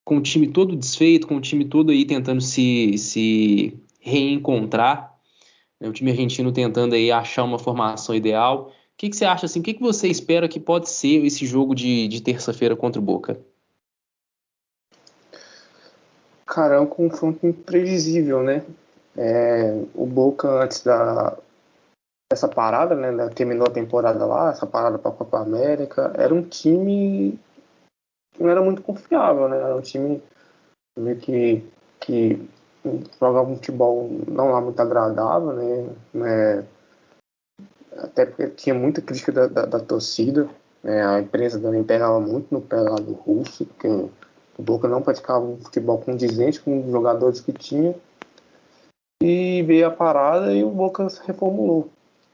com 0.07 0.19
o 0.19 0.23
time 0.23 0.47
todo 0.47 0.77
desfeito, 0.77 1.27
com 1.27 1.35
o 1.35 1.41
time 1.41 1.65
todo 1.65 1.91
aí 1.91 2.05
tentando 2.05 2.41
se, 2.41 2.97
se 2.97 3.77
reencontrar, 4.01 5.13
né, 5.81 5.89
o 5.89 5.93
time 5.93 6.13
argentino 6.13 6.53
tentando 6.53 6.95
aí 6.95 7.11
achar 7.11 7.43
uma 7.43 7.59
formação 7.59 8.15
ideal. 8.15 8.69
O 8.69 8.97
que, 8.97 9.11
que 9.11 9.17
você 9.17 9.25
acha 9.25 9.47
assim? 9.47 9.59
O 9.59 9.63
que, 9.65 9.75
que 9.75 9.83
você 9.83 10.07
espera 10.07 10.49
que 10.49 10.61
pode 10.61 10.89
ser 10.89 11.25
esse 11.27 11.45
jogo 11.45 11.75
de, 11.75 12.07
de 12.07 12.23
terça-feira 12.23 12.77
contra 12.77 13.01
o 13.01 13.05
Boca? 13.05 13.37
Cara, 16.47 16.77
é 16.77 16.81
um 16.81 16.87
confronto 16.87 17.45
imprevisível, 17.45 18.45
né? 18.45 18.65
É, 19.17 19.77
o 19.93 20.07
Boca 20.07 20.49
antes 20.63 20.85
da 20.85 21.37
essa 22.31 22.47
parada, 22.47 22.95
né? 22.95 23.29
Terminou 23.35 23.67
a 23.67 23.71
temporada 23.71 24.25
lá, 24.25 24.51
essa 24.53 24.67
parada 24.67 24.99
para 24.99 25.11
a 25.11 25.15
Copa 25.15 25.41
América, 25.41 26.13
era 26.17 26.33
um 26.33 26.43
time 26.43 27.39
não 28.39 28.51
era 28.51 28.63
muito 28.63 28.83
confiável, 28.83 29.49
né? 29.49 29.57
Era 29.57 29.77
um 29.77 29.81
time 29.81 30.23
meio 30.99 31.17
que, 31.17 31.65
que 32.01 32.49
jogava 33.21 33.49
um 33.49 33.57
futebol 33.57 34.11
não 34.29 34.53
lá 34.53 34.61
muito 34.61 34.81
agradável, 34.81 35.53
né? 35.53 35.89
É, 36.25 36.65
até 37.99 38.27
porque 38.27 38.49
tinha 38.49 38.75
muita 38.75 39.01
crítica 39.01 39.33
da, 39.33 39.47
da, 39.47 39.67
da 39.67 39.81
torcida. 39.81 40.49
Né? 40.83 41.05
A 41.05 41.21
imprensa 41.21 41.59
também 41.59 41.83
pegava 41.83 42.21
muito 42.21 42.53
no 42.53 42.61
pé 42.61 42.77
lá 42.77 42.97
do 42.97 43.13
Russo, 43.13 43.67
porque 43.67 43.89
o 43.89 44.11
Boca 44.63 44.89
não 44.89 45.03
praticava 45.03 45.45
um 45.45 45.57
futebol 45.59 45.99
condizente 45.99 46.61
com 46.61 46.81
os 46.81 46.91
jogadores 46.91 47.41
que 47.41 47.53
tinha. 47.53 47.95
E 49.23 49.63
veio 49.63 49.87
a 49.87 49.91
parada 49.91 50.53
e 50.53 50.63
o 50.63 50.71
Boca 50.71 51.09
se 51.09 51.21
reformulou. 51.27 51.89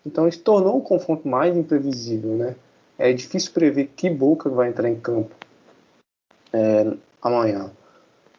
Então 0.05 0.27
isso 0.27 0.41
tornou 0.43 0.79
o 0.79 0.83
confronto 0.83 1.29
mais 1.29 1.57
imprevisível, 1.57 2.37
né? 2.37 2.57
É 2.99 3.13
difícil 3.13 3.53
prever 3.53 3.91
que 3.97 4.11
Boca 4.11 4.51
vai 4.51 4.69
entrar 4.69 4.89
em 4.89 4.99
campo 4.99 5.35
é, 6.53 6.93
amanhã. 7.21 7.71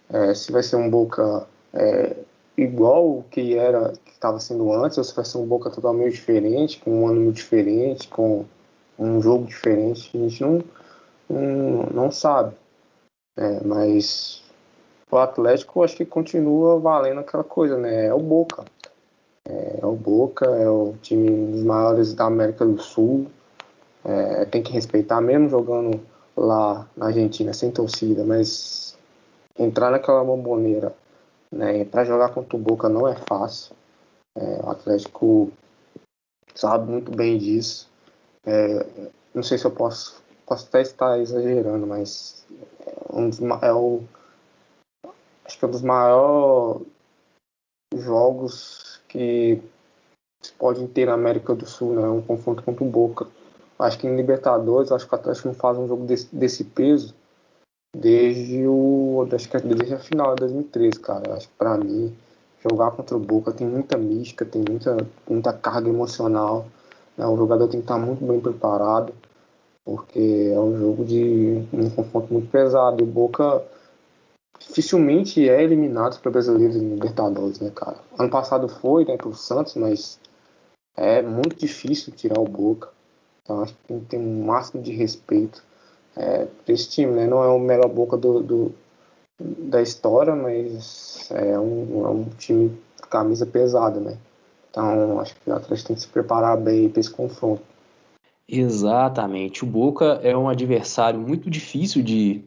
É, 0.10 0.34
se 0.34 0.52
vai 0.52 0.62
ser 0.64 0.76
um 0.76 0.90
Boca 0.90 1.48
é, 1.74 2.16
igual 2.58 3.06
o 3.06 3.26
que 3.32 3.58
era 3.58 3.94
que 4.06 4.12
estava 4.12 4.40
sendo 4.40 4.72
antes, 4.72 4.98
ou 4.98 5.04
se 5.04 5.16
vai 5.16 5.26
ser 5.26 5.38
um 5.38 5.46
Boca 5.46 5.70
totalmente 5.70 6.14
diferente, 6.14 6.80
com 6.80 7.02
um 7.02 7.08
ânimo 7.08 7.32
diferente, 7.32 8.08
com 8.08 8.46
um 8.98 9.22
jogo 9.22 9.46
diferente, 9.46 10.12
a 10.16 10.20
gente 10.20 10.42
não, 10.42 10.64
não, 11.30 11.84
não 11.92 12.12
sabe. 12.12 12.56
É, 13.38 13.64
mas 13.64 14.44
o 15.10 15.18
Atlético 15.18 15.84
acho 15.84 15.98
que 15.98 16.06
continua 16.06 16.80
valendo 16.80 17.20
aquela 17.20 17.44
coisa, 17.44 17.78
né? 17.78 18.06
É 18.08 18.14
o 18.14 18.20
Boca. 18.20 18.66
É, 19.48 19.80
é 19.82 19.86
o 19.86 19.94
Boca, 19.94 20.46
é 20.46 20.70
o 20.70 20.94
time 21.02 21.52
dos 21.52 21.64
maiores 21.64 22.14
da 22.14 22.26
América 22.26 22.66
do 22.66 22.80
Sul. 22.80 23.28
É, 24.06 24.46
tem 24.46 24.62
que 24.62 24.72
respeitar, 24.72 25.22
mesmo 25.22 25.50
jogando 25.50 26.00
lá 26.36 26.88
na 26.96 27.08
Argentina 27.08 27.54
sem 27.54 27.72
torcida, 27.72 28.24
mas 28.24 28.98
entrar 29.58 29.92
naquela 29.92 30.24
bomboneira 30.24 30.96
né? 31.54 31.86
Para 31.86 32.04
jogar 32.04 32.30
contra 32.30 32.58
o 32.58 32.60
Boca 32.60 32.90
não 32.90 33.08
é 33.08 33.16
fácil. 33.16 33.76
É, 34.36 34.66
o 34.66 34.72
Atlético 34.72 35.52
sabe 36.56 36.92
muito 36.92 37.16
bem 37.16 37.38
disso. 37.38 37.90
É, 38.46 38.86
não 39.34 39.44
sei 39.44 39.58
se 39.58 39.66
eu 39.66 39.72
posso, 39.72 40.22
posso 40.46 40.68
até 40.68 40.82
estar 40.82 41.20
exagerando, 41.20 41.86
mas 41.86 42.46
é, 42.86 42.96
um 43.14 43.30
dos, 43.30 43.40
é 43.62 43.72
o 43.72 44.04
acho 45.46 45.60
que 45.60 45.66
é 45.66 45.68
um 45.68 45.72
dos 45.72 45.82
maiores 45.82 46.86
jogos 47.94 49.00
que 49.08 49.62
se 50.42 50.52
pode 50.54 50.86
ter 50.88 51.06
na 51.06 51.14
América 51.14 51.54
do 51.54 51.66
Sul, 51.66 51.94
né? 51.94 52.08
Um 52.08 52.22
confronto 52.22 52.64
contra 52.64 52.84
o 52.84 52.90
Boca. 52.90 53.28
Acho 53.84 54.00
que 54.00 54.08
em 54.08 54.16
Libertadores, 54.16 54.92
acho 54.92 55.06
que 55.06 55.14
o 55.14 55.18
Atlético 55.18 55.50
não 55.50 55.56
faz 55.56 55.78
um 55.78 55.88
jogo 55.88 56.06
desse, 56.06 56.34
desse 56.34 56.64
peso 56.64 57.14
desde 57.96 58.66
o 58.66 59.28
acho 59.32 59.50
que 59.50 59.60
desde 59.60 59.94
a 59.94 60.00
final 60.00 60.36
de 60.36 60.42
2013, 60.42 61.00
cara. 61.00 61.36
Acho 61.36 61.48
que 61.48 61.54
para 61.58 61.78
mim 61.78 62.16
jogar 62.68 62.92
contra 62.92 63.16
o 63.16 63.20
Boca 63.20 63.52
tem 63.52 63.68
muita 63.68 63.98
mística, 63.98 64.46
tem 64.46 64.64
muita 64.68 64.98
muita 65.30 65.54
carga 65.54 65.90
emocional. 65.90 66.66
Né? 67.18 67.26
O 67.26 67.38
jogador 67.38 67.68
tem 67.68 67.80
que 67.80 67.84
estar 67.84 67.98
muito 67.98 68.26
bem 68.26 68.40
preparado, 68.40 69.14
porque 69.86 70.52
é 70.54 70.60
um 70.60 70.80
jogo 70.80 71.06
de 71.06 71.68
um 71.74 71.90
confronto 71.90 72.34
muito 72.34 72.50
pesado. 72.50 73.02
E 73.02 73.04
o 73.04 73.12
Boca 73.12 73.62
dificilmente 74.60 75.48
é 75.48 75.62
eliminado 75.62 76.20
para 76.22 76.32
brasileiros 76.32 76.78
em 76.78 76.88
Libertadores, 76.96 77.60
né, 77.60 77.70
cara? 77.70 77.98
Ano 78.18 78.30
passado 78.30 78.70
foi, 78.70 79.04
né, 79.04 79.18
pro 79.18 79.34
Santos, 79.36 79.76
mas 79.76 80.18
é 80.96 81.22
muito 81.22 81.58
difícil 81.58 82.14
tirar 82.14 82.40
o 82.40 82.48
Boca. 82.48 82.90
Então 83.44 83.62
acho 83.62 83.74
que 83.74 83.88
tem 83.88 84.00
que 84.00 84.06
ter 84.06 84.18
um 84.18 84.46
máximo 84.46 84.82
de 84.82 84.92
respeito 84.92 85.64
é, 86.16 86.48
esse 86.68 86.90
time, 86.90 87.12
né? 87.14 87.28
Não 87.28 87.44
é 87.44 87.48
o 87.48 87.60
melhor 87.60 87.90
boca 87.90 88.16
do, 88.16 88.42
do 88.42 88.76
da 89.40 89.82
história, 89.82 90.36
mas 90.36 91.28
é 91.32 91.60
um, 91.60 92.06
é 92.06 92.10
um 92.10 92.26
time 92.38 92.78
camisa 93.10 93.46
pesada, 93.46 94.00
né? 94.00 94.18
Então 94.70 95.20
acho 95.20 95.36
que 95.36 95.50
o 95.50 95.54
Atlético 95.54 95.88
tem 95.88 95.96
que 95.96 96.02
se 96.02 96.08
preparar 96.08 96.58
bem 96.58 96.90
para 96.90 97.00
esse 97.00 97.12
confronto. 97.12 97.62
Exatamente. 98.48 99.64
O 99.64 99.68
Boca 99.68 100.20
é 100.24 100.36
um 100.36 100.50
adversário 100.50 101.20
muito 101.20 101.50
difícil 101.50 102.04
de, 102.04 102.44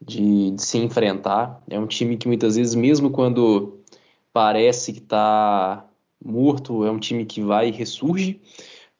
de, 0.00 0.50
de 0.50 0.62
se 0.62 0.78
enfrentar. 0.78 1.62
É 1.68 1.78
um 1.78 1.86
time 1.86 2.16
que 2.16 2.28
muitas 2.28 2.56
vezes, 2.56 2.74
mesmo 2.74 3.10
quando 3.10 3.78
parece 4.32 4.92
que 4.92 4.98
está 4.98 5.84
morto, 6.22 6.84
é 6.84 6.90
um 6.90 6.98
time 6.98 7.24
que 7.24 7.42
vai 7.42 7.68
e 7.68 7.72
ressurge. 7.72 8.40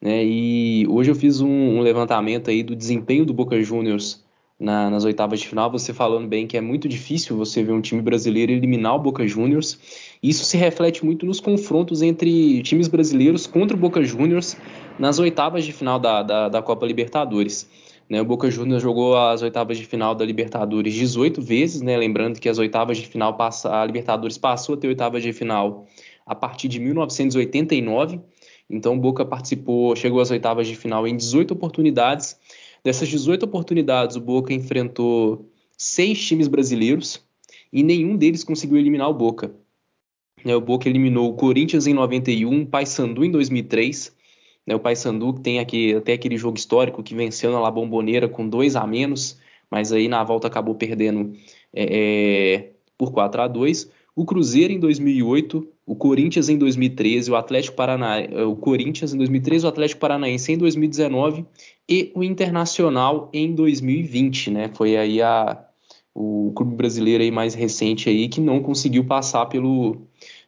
Né? 0.01 0.23
E 0.23 0.87
hoje 0.87 1.11
eu 1.11 1.15
fiz 1.15 1.41
um, 1.41 1.47
um, 1.47 1.81
levantamento 1.81 2.49
aí 2.49 2.61
do 2.61 2.75
desempenho 2.75 3.25
do 3.25 3.33
Boca 3.33 3.61
Juniors 3.61 4.23
na, 4.59 4.89
nas 4.89 5.05
oitavas 5.05 5.39
de 5.39 5.47
final, 5.47 5.71
você 5.71 5.93
falando 5.93 6.27
bem 6.27 6.47
que 6.47 6.57
é 6.57 6.61
muito 6.61 6.87
difícil 6.87 7.37
você 7.37 7.63
ver 7.63 7.73
um 7.73 7.81
time 7.81 8.01
brasileiro 8.01 8.51
eliminar 8.51 8.95
o 8.95 8.99
Boca 8.99 9.27
Juniors. 9.27 9.79
Isso 10.21 10.45
se 10.45 10.57
reflete 10.57 11.05
muito 11.05 11.25
nos 11.25 11.39
confrontos 11.39 12.01
entre 12.01 12.61
times 12.63 12.87
brasileiros 12.87 13.45
contra 13.45 13.75
o 13.75 13.79
Boca 13.79 14.03
Juniors 14.03 14.57
nas 14.97 15.19
oitavas 15.19 15.63
de 15.63 15.71
final 15.71 15.99
da, 15.99 16.23
da, 16.23 16.49
da 16.49 16.61
Copa 16.61 16.85
Libertadores. 16.85 17.69
Né, 18.09 18.21
o 18.21 18.25
Boca 18.25 18.49
Juniors 18.49 18.81
jogou 18.81 19.17
as 19.17 19.41
oitavas 19.41 19.77
de 19.77 19.85
final 19.85 20.15
da 20.15 20.23
Libertadores 20.23 20.93
18 20.93 21.41
vezes, 21.41 21.81
né, 21.81 21.97
lembrando 21.97 22.39
que 22.39 22.47
as 22.47 22.57
oitavas 22.57 22.97
de 22.97 23.05
final 23.05 23.35
passa, 23.35 23.81
a 23.81 23.85
Libertadores 23.85 24.37
passou 24.37 24.75
a 24.75 24.77
ter 24.77 24.87
oitavas 24.87 25.21
de 25.21 25.33
final 25.33 25.85
a 26.25 26.33
partir 26.33 26.69
de 26.69 26.79
1989 26.79 28.21
Então 28.69 28.95
o 28.95 28.99
Boca 28.99 29.25
participou, 29.25 29.95
chegou 29.95 30.19
às 30.19 30.31
oitavas 30.31 30.67
de 30.67 30.75
final 30.75 31.07
em 31.07 31.15
18 31.15 31.51
oportunidades. 31.53 32.37
Dessas 32.83 33.07
18 33.07 33.43
oportunidades, 33.43 34.15
o 34.15 34.21
Boca 34.21 34.53
enfrentou 34.53 35.49
seis 35.77 36.25
times 36.25 36.47
brasileiros 36.47 37.23
e 37.71 37.83
nenhum 37.83 38.15
deles 38.17 38.43
conseguiu 38.43 38.77
eliminar 38.77 39.09
o 39.09 39.13
Boca. 39.13 39.53
Né, 40.43 40.55
o 40.55 40.61
Boca 40.61 40.87
eliminou 40.87 41.29
o 41.29 41.33
Corinthians 41.33 41.87
em 41.87 41.93
91, 41.93 42.65
Paysandu 42.65 43.23
em 43.23 43.31
2003. 43.31 44.15
Né, 44.65 44.75
o 44.75 44.79
Paysandu 44.79 45.33
tem 45.33 45.59
aqui, 45.59 45.95
até 45.95 46.13
aquele 46.13 46.37
jogo 46.37 46.57
histórico 46.57 47.03
que 47.03 47.15
venceu 47.15 47.51
na 47.51 47.59
La 47.59 47.71
Bombonera 47.71 48.27
com 48.27 48.47
dois 48.47 48.75
a 48.75 48.85
menos, 48.85 49.39
mas 49.69 49.91
aí 49.91 50.07
na 50.07 50.23
volta 50.23 50.47
acabou 50.47 50.75
perdendo 50.75 51.33
é, 51.73 52.55
é, 52.55 52.71
por 52.97 53.11
4 53.11 53.41
a 53.41 53.47
2 53.47 53.91
o 54.15 54.25
Cruzeiro 54.25 54.73
em 54.73 54.79
2008, 54.79 55.67
o 55.87 55.95
Corinthians 55.95 56.49
em 56.49 56.57
2013, 56.57 57.31
o 57.31 57.35
Atlético 57.37 57.77
Paranaense, 57.77 58.35
o 58.35 58.57
Corinthians 58.57 59.13
em 59.13 59.17
2013, 59.17 59.65
o 59.65 59.69
Atlético 59.69 60.01
Paranaense 60.01 60.51
em 60.51 60.57
2019 60.57 61.45
e 61.87 62.11
o 62.13 62.21
Internacional 62.25 63.29
em 63.33 63.55
2020, 63.55 64.51
né? 64.51 64.69
Foi 64.73 64.97
aí 64.97 65.21
a, 65.21 65.65
o 66.13 66.51
clube 66.53 66.75
brasileiro 66.75 67.23
aí 67.23 67.31
mais 67.31 67.53
recente 67.53 68.09
aí 68.09 68.27
que 68.27 68.41
não 68.41 68.61
conseguiu 68.61 69.05
passar 69.05 69.45
pelo 69.45 70.05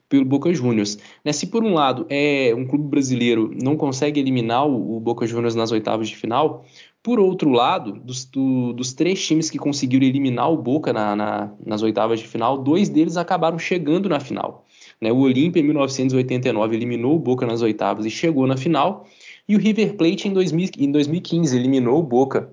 pelo 0.10 0.26
Boca 0.26 0.52
Juniors. 0.52 0.98
Né, 1.24 1.32
se 1.32 1.48
por 1.48 1.64
um 1.64 1.76
lado 1.76 2.06
é 2.10 2.52
um 2.58 2.66
clube 2.66 2.90
brasileiro 2.90 3.56
não 3.62 3.78
consegue 3.78 4.20
eliminar 4.20 4.68
o, 4.68 4.98
o 4.98 5.00
Boca 5.00 5.26
Juniors 5.26 5.54
nas 5.54 5.72
oitavas 5.72 6.10
de 6.10 6.18
final, 6.18 6.66
por 7.02 7.20
outro 7.20 7.52
lado, 7.52 7.94
dos, 7.94 8.26
do, 8.26 8.74
dos 8.74 8.92
três 8.92 9.26
times 9.26 9.50
que 9.50 9.58
conseguiram 9.58 10.06
eliminar 10.06 10.52
o 10.52 10.58
Boca 10.58 10.92
na, 10.92 11.16
na, 11.16 11.54
nas 11.66 11.82
oitavas 11.82 12.20
de 12.20 12.28
final, 12.28 12.58
dois 12.58 12.90
deles 12.90 13.16
acabaram 13.16 13.58
chegando 13.58 14.10
na 14.10 14.20
final. 14.20 14.66
Né? 15.02 15.12
O 15.12 15.20
Olímpia, 15.20 15.60
em 15.60 15.64
1989, 15.64 16.76
eliminou 16.76 17.16
o 17.16 17.20
Boca 17.20 17.46
nas 17.46 17.62
oitavas 17.62 18.06
e 18.06 18.10
chegou 18.10 18.46
na 18.46 18.58
final. 18.58 19.08
E 19.48 19.56
o 19.56 19.60
River 19.60 19.96
Plate, 19.96 20.28
em, 20.28 20.34
2000, 20.34 20.70
em 20.78 20.92
2015, 20.92 21.56
eliminou 21.58 22.00
o 22.00 22.04
Boca 22.04 22.50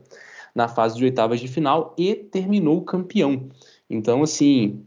na 0.55 0.69
fase 0.69 0.97
de 0.97 1.05
oitavas 1.05 1.41
de 1.41 1.49
final 1.49 1.95
e 1.99 2.15
terminou 2.15 2.83
campeão. 2.83 3.49
Então, 3.91 4.23
assim, 4.23 4.83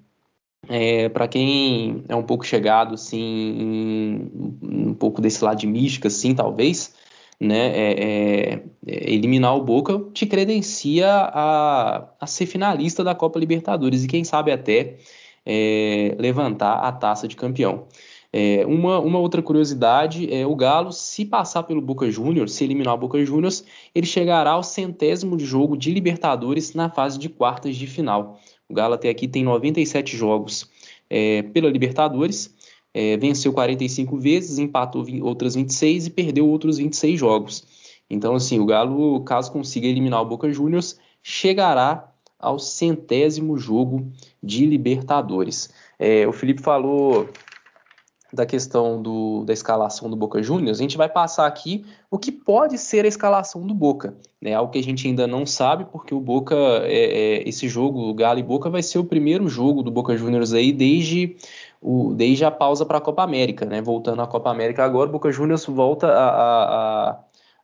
é, 0.67 1.09
para 1.09 1.27
quem 1.27 2.03
é 2.07 2.15
um 2.15 2.23
pouco 2.23 2.45
chegado, 2.45 2.95
assim, 2.95 3.19
em, 3.19 4.31
um 4.89 4.93
pouco 4.93 5.21
desse 5.21 5.43
lado 5.43 5.59
de 5.59 5.67
mística, 5.67 6.07
assim, 6.07 6.33
talvez, 6.33 6.93
né, 7.39 7.67
é, 7.67 7.91
é, 7.91 8.63
é, 8.87 9.13
eliminar 9.13 9.55
o 9.55 9.63
Boca 9.63 9.99
te 10.13 10.25
credencia 10.25 11.07
a, 11.07 12.09
a 12.19 12.27
ser 12.27 12.45
finalista 12.45 13.03
da 13.03 13.15
Copa 13.15 13.39
Libertadores 13.39 14.03
e 14.03 14.07
quem 14.07 14.23
sabe 14.23 14.51
até 14.51 14.97
é, 15.51 16.15
levantar 16.19 16.75
a 16.75 16.91
taça 16.91 17.27
de 17.27 17.35
campeão. 17.35 17.87
É, 18.31 18.63
uma, 18.67 18.99
uma, 18.99 19.17
outra 19.17 19.41
curiosidade 19.41 20.31
é 20.31 20.45
o 20.45 20.55
Galo, 20.55 20.91
se 20.91 21.25
passar 21.25 21.63
pelo 21.63 21.81
Boca 21.81 22.11
Juniors, 22.11 22.53
se 22.53 22.63
eliminar 22.63 22.93
o 22.93 22.97
Boca 22.97 23.25
Juniors, 23.25 23.63
ele 23.95 24.05
chegará 24.05 24.51
ao 24.51 24.61
centésimo 24.61 25.39
jogo 25.39 25.75
de 25.75 25.91
Libertadores 25.91 26.75
na 26.75 26.91
fase 26.91 27.17
de 27.17 27.27
quartas 27.27 27.75
de 27.75 27.87
final. 27.87 28.39
O 28.69 28.73
Galo 28.75 28.93
até 28.93 29.09
aqui 29.09 29.27
tem 29.27 29.43
97 29.43 30.15
jogos 30.15 30.69
é, 31.09 31.41
pela 31.41 31.69
Libertadores 31.69 32.53
é, 32.93 33.17
venceu 33.17 33.53
45 33.53 34.17
vezes, 34.17 34.59
empatou 34.59 35.05
outras 35.21 35.55
26 35.55 36.07
e 36.07 36.09
perdeu 36.09 36.47
outros 36.47 36.77
26 36.77 37.19
jogos. 37.19 37.63
Então, 38.09 38.35
assim, 38.35 38.59
o 38.59 38.65
Galo, 38.65 39.23
caso 39.23 39.51
consiga 39.51 39.87
eliminar 39.87 40.21
o 40.21 40.25
Boca 40.25 40.51
Juniors, 40.51 40.99
chegará 41.21 42.08
ao 42.39 42.57
centésimo 42.57 43.57
jogo 43.57 44.07
de 44.41 44.65
Libertadores. 44.65 45.69
É, 45.99 46.25
o 46.25 46.31
Felipe 46.31 46.61
falou 46.61 47.27
da 48.31 48.45
questão 48.45 49.01
do, 49.01 49.43
da 49.43 49.53
escalação 49.53 50.09
do 50.09 50.15
Boca 50.15 50.41
Juniors, 50.41 50.79
a 50.79 50.81
gente 50.81 50.97
vai 50.97 51.09
passar 51.09 51.47
aqui 51.47 51.83
o 52.11 52.17
que 52.17 52.31
pode 52.31 52.77
ser 52.77 53.05
a 53.05 53.07
escalação 53.07 53.65
do 53.65 53.73
Boca. 53.73 54.13
Né? 54.39 54.53
Algo 54.53 54.71
que 54.71 54.79
a 54.79 54.83
gente 54.83 55.07
ainda 55.07 55.25
não 55.25 55.45
sabe, 55.45 55.85
porque 55.85 56.13
o 56.13 56.19
Boca, 56.19 56.55
é, 56.55 57.39
é, 57.41 57.49
esse 57.49 57.67
jogo, 57.67 58.13
Galo 58.13 58.39
e 58.39 58.43
Boca, 58.43 58.69
vai 58.69 58.83
ser 58.83 58.99
o 58.99 59.03
primeiro 59.03 59.47
jogo 59.49 59.81
do 59.81 59.91
Boca 59.91 60.15
Juniors 60.15 60.53
aí 60.53 60.71
desde 60.71 61.35
o, 61.81 62.13
desde 62.13 62.45
a 62.45 62.51
pausa 62.51 62.85
para 62.85 62.99
a 62.99 63.01
Copa 63.01 63.23
América, 63.23 63.65
né? 63.65 63.81
Voltando 63.81 64.21
à 64.21 64.27
Copa 64.27 64.51
América 64.51 64.83
agora, 64.83 65.09
o 65.09 65.13
Boca 65.13 65.31
Juniors 65.31 65.65
volta 65.65 66.07
a, 66.07 66.29
a, 66.29 67.09
a, 67.09 67.19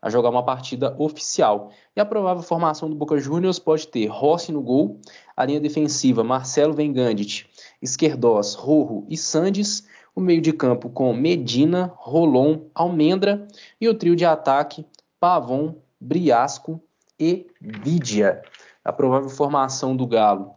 jogar 0.09 0.29
uma 0.29 0.43
partida 0.43 0.95
oficial. 0.99 1.71
E 1.95 1.99
a 1.99 2.05
provável 2.05 2.43
formação 2.43 2.89
do 2.89 2.95
Boca 2.95 3.17
Juniors 3.17 3.59
pode 3.59 3.87
ter 3.87 4.05
Rossi 4.05 4.51
no 4.51 4.61
gol, 4.61 4.99
a 5.35 5.45
linha 5.45 5.59
defensiva 5.59 6.23
Marcelo 6.23 6.73
Vengandit, 6.73 7.49
Esquerdós, 7.81 8.53
Rojo 8.53 9.05
e 9.09 9.17
Sandes, 9.17 9.87
o 10.15 10.21
meio 10.21 10.41
de 10.41 10.53
campo 10.53 10.89
com 10.89 11.13
Medina, 11.13 11.91
Rolon, 11.97 12.61
Almendra 12.73 13.47
e 13.81 13.89
o 13.89 13.93
trio 13.93 14.15
de 14.15 14.25
ataque 14.25 14.85
Pavon, 15.19 15.75
Briasco 15.99 16.81
e 17.19 17.47
Vidia. 17.59 18.41
A 18.83 18.93
provável 18.93 19.29
formação 19.29 19.95
do 19.95 20.05
Galo 20.05 20.51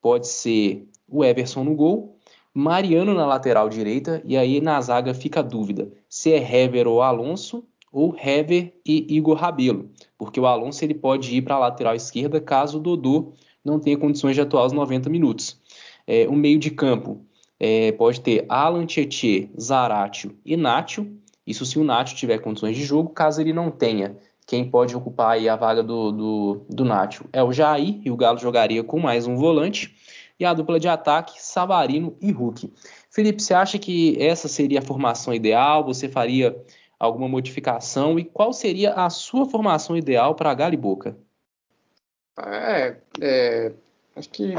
pode 0.00 0.26
ser 0.26 0.88
o 1.06 1.24
Everson 1.24 1.64
no 1.64 1.74
gol, 1.74 2.18
Mariano 2.52 3.14
na 3.14 3.26
lateral 3.26 3.68
direita, 3.68 4.22
e 4.24 4.36
aí 4.36 4.60
na 4.60 4.80
zaga 4.80 5.12
fica 5.12 5.40
a 5.40 5.42
dúvida 5.42 5.90
se 6.08 6.32
é 6.32 6.36
Hever 6.36 6.86
ou 6.86 7.02
Alonso, 7.02 7.66
ou 7.94 8.12
Hever 8.18 8.74
e 8.84 9.16
Igor 9.16 9.36
Rabelo, 9.36 9.88
porque 10.18 10.40
o 10.40 10.46
Alonso 10.46 10.84
ele 10.84 10.94
pode 10.94 11.36
ir 11.36 11.42
para 11.42 11.54
a 11.54 11.60
lateral 11.60 11.94
esquerda 11.94 12.40
caso 12.40 12.78
o 12.78 12.80
Dodô 12.80 13.32
não 13.64 13.78
tenha 13.78 13.96
condições 13.96 14.34
de 14.34 14.40
atuar 14.40 14.66
os 14.66 14.72
90 14.72 15.08
minutos. 15.08 15.60
É, 16.04 16.26
o 16.28 16.34
meio 16.34 16.58
de 16.58 16.72
campo 16.72 17.24
é, 17.58 17.92
pode 17.92 18.20
ter 18.20 18.44
Alan 18.48 18.84
Tietê, 18.84 19.48
Zaratio 19.58 20.36
e 20.44 20.56
Nacho, 20.56 21.06
isso 21.46 21.64
se 21.64 21.78
o 21.78 21.84
Nacho 21.84 22.16
tiver 22.16 22.38
condições 22.38 22.76
de 22.76 22.84
jogo, 22.84 23.10
caso 23.10 23.40
ele 23.40 23.52
não 23.52 23.70
tenha. 23.70 24.16
Quem 24.44 24.68
pode 24.68 24.96
ocupar 24.96 25.38
a 25.38 25.56
vaga 25.56 25.82
do, 25.82 26.10
do, 26.10 26.66
do 26.68 26.84
Nacho 26.84 27.24
é 27.32 27.44
o 27.44 27.52
Jair, 27.52 28.00
e 28.04 28.10
o 28.10 28.16
Galo 28.16 28.38
jogaria 28.38 28.82
com 28.82 28.98
mais 28.98 29.26
um 29.26 29.36
volante 29.36 29.94
e 30.38 30.44
a 30.44 30.52
dupla 30.52 30.80
de 30.80 30.88
ataque 30.88 31.40
Savarino 31.40 32.16
e 32.20 32.32
Hulk. 32.32 32.72
Felipe, 33.08 33.40
você 33.40 33.54
acha 33.54 33.78
que 33.78 34.20
essa 34.20 34.48
seria 34.48 34.80
a 34.80 34.82
formação 34.82 35.32
ideal? 35.32 35.84
Você 35.84 36.08
faria 36.08 36.60
alguma 36.98 37.28
modificação? 37.28 38.18
E 38.18 38.24
qual 38.24 38.52
seria 38.52 38.94
a 38.94 39.10
sua 39.10 39.46
formação 39.46 39.96
ideal 39.96 40.34
para 40.34 40.54
Galo 40.54 40.74
e 40.74 40.76
Boca? 40.76 41.16
É, 42.38 42.96
é, 43.20 43.72
acho 44.16 44.28
que 44.30 44.54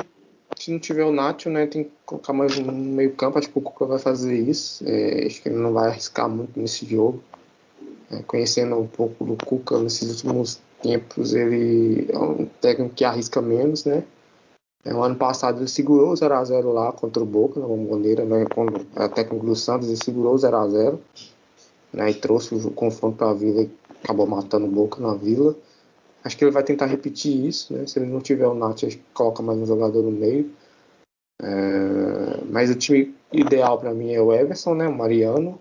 se 0.58 0.72
não 0.72 0.80
tiver 0.80 1.04
o 1.04 1.12
Nacho, 1.12 1.50
né, 1.50 1.68
tem 1.68 1.84
que 1.84 1.92
colocar 2.06 2.34
mais 2.34 2.58
um 2.58 2.72
meio 2.72 3.14
campo. 3.14 3.38
Acho 3.38 3.50
que 3.50 3.60
o 3.60 3.62
Cuca 3.62 3.86
vai 3.86 4.00
fazer 4.00 4.38
isso. 4.38 4.84
É, 4.88 5.26
acho 5.26 5.42
que 5.42 5.50
ele 5.50 5.58
não 5.58 5.74
vai 5.74 5.90
arriscar 5.90 6.30
muito 6.30 6.58
nesse 6.60 6.86
jogo. 6.86 7.22
É, 8.12 8.22
conhecendo 8.24 8.78
um 8.78 8.88
pouco 8.88 9.26
do 9.26 9.36
Cuca 9.46 9.78
nesses 9.80 10.24
últimos 10.24 10.62
tempos, 10.82 11.34
ele 11.34 12.08
é 12.10 12.18
um 12.18 12.46
técnico 12.62 12.96
que 12.96 13.04
arrisca 13.04 13.42
menos, 13.42 13.84
né? 13.86 14.04
É, 14.86 14.94
o 14.94 15.02
ano 15.04 15.16
passado 15.16 15.60
ele 15.60 15.68
segurou 15.68 16.12
o 16.12 16.14
0x0 16.14 16.72
lá 16.72 16.92
contra 16.92 17.22
o 17.22 17.26
Boca, 17.26 17.60
na 17.60 17.66
Bomboneira, 17.66 18.24
né, 18.24 18.46
quando 18.54 18.86
era 18.96 19.10
técnico 19.10 19.44
do 19.44 19.56
Santos, 19.56 19.88
ele 19.88 19.98
segurou 19.98 20.36
o 20.36 20.38
0x0 20.38 21.00
né, 21.96 22.12
e 22.12 22.14
trouxe 22.14 22.54
o 22.54 22.72
confronto 22.72 23.18
para 23.18 23.30
a 23.30 23.34
Vila 23.34 23.64
e 23.64 23.70
acabou 24.04 24.28
matando 24.28 24.66
o 24.66 24.70
Boca 24.70 25.02
na 25.02 25.16
Vila. 25.16 25.56
Acho 26.24 26.38
que 26.38 26.44
ele 26.44 26.52
vai 26.52 26.64
tentar 26.64 26.88
repetir 26.88 27.46
isso, 27.46 27.74
né, 27.74 27.88
se 27.88 27.98
ele 27.98 28.12
não 28.12 28.20
tiver 28.20 28.48
o 28.48 28.54
Nath, 28.54 28.82
coloca 29.14 29.42
mais 29.42 29.58
um 29.58 29.66
jogador 29.66 30.04
no 30.04 30.12
meio. 30.12 30.52
É, 31.42 32.44
mas 32.50 32.70
o 32.70 32.76
time 32.76 33.16
ideal 33.32 33.80
para 33.80 33.94
mim 33.94 34.14
é 34.14 34.22
o 34.22 34.34
Everson, 34.34 34.76
né, 34.76 34.88
o 34.88 34.94
Mariano, 34.94 35.60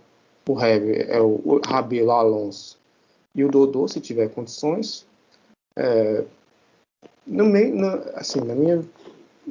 o 0.49 0.61
Heber 0.61 1.07
é 1.09 1.21
o 1.21 1.61
Rabelo 1.65 2.11
Alonso 2.11 2.79
e 3.35 3.45
o 3.45 3.49
Dodô, 3.49 3.87
se 3.87 4.01
tiver 4.01 4.29
condições. 4.29 5.07
É, 5.77 6.25
no 7.27 7.47
meio, 7.47 7.75
no, 7.75 7.87
assim, 8.15 8.41
na 8.41 8.55
minha 8.55 8.85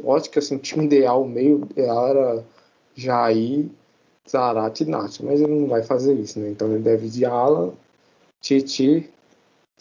ótica, 0.04 0.39
assim, 0.39 0.56
o 0.56 0.60
time 0.60 0.86
ideal, 0.86 1.24
o 1.24 1.28
meio 1.28 1.67
era 1.76 2.43
Jair, 2.96 3.67
Zarate 4.30 4.84
e 4.84 4.88
Nath, 4.88 5.20
mas 5.22 5.42
ele 5.42 5.54
não 5.54 5.68
vai 5.68 5.84
fazer 5.84 6.14
isso, 6.14 6.40
né? 6.40 6.50
Então 6.50 6.70
ele 6.70 6.84
deve 6.84 7.10
de 7.10 7.26
ala, 7.26 7.74
Titi, 8.42 9.10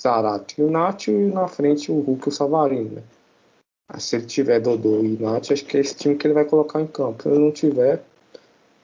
Zarate 0.00 0.60
e 0.60 0.64
o 0.64 0.70
Nath 0.70 1.08
e 1.08 1.12
na 1.12 1.48
frente 1.48 1.90
o 1.92 2.00
Hulk 2.00 2.26
e 2.26 2.28
o 2.28 2.32
Savarino, 2.32 2.90
né? 2.90 3.02
Se 3.98 4.16
ele 4.16 4.26
tiver 4.26 4.60
Dodô 4.60 5.00
e 5.00 5.18
Nath, 5.20 5.52
acho 5.52 5.64
que 5.64 5.76
é 5.76 5.80
esse 5.80 5.94
time 5.94 6.16
que 6.16 6.26
ele 6.26 6.34
vai 6.34 6.44
colocar 6.44 6.80
em 6.80 6.86
campo. 6.86 7.22
Se 7.22 7.28
ele 7.28 7.38
não 7.38 7.52
tiver 7.52 8.02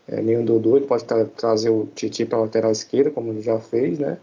é, 0.06 0.20
nenhum 0.20 0.44
Dodô, 0.44 0.76
ele 0.76 0.86
pode 0.86 1.04
tra 1.04 1.24
trazer 1.26 1.70
o 1.70 1.86
Titi 1.94 2.24
para 2.24 2.38
a 2.38 2.42
lateral 2.42 2.72
esquerda, 2.72 3.10
como 3.10 3.30
ele 3.30 3.42
já 3.42 3.58
fez, 3.58 3.98
né? 3.98 4.18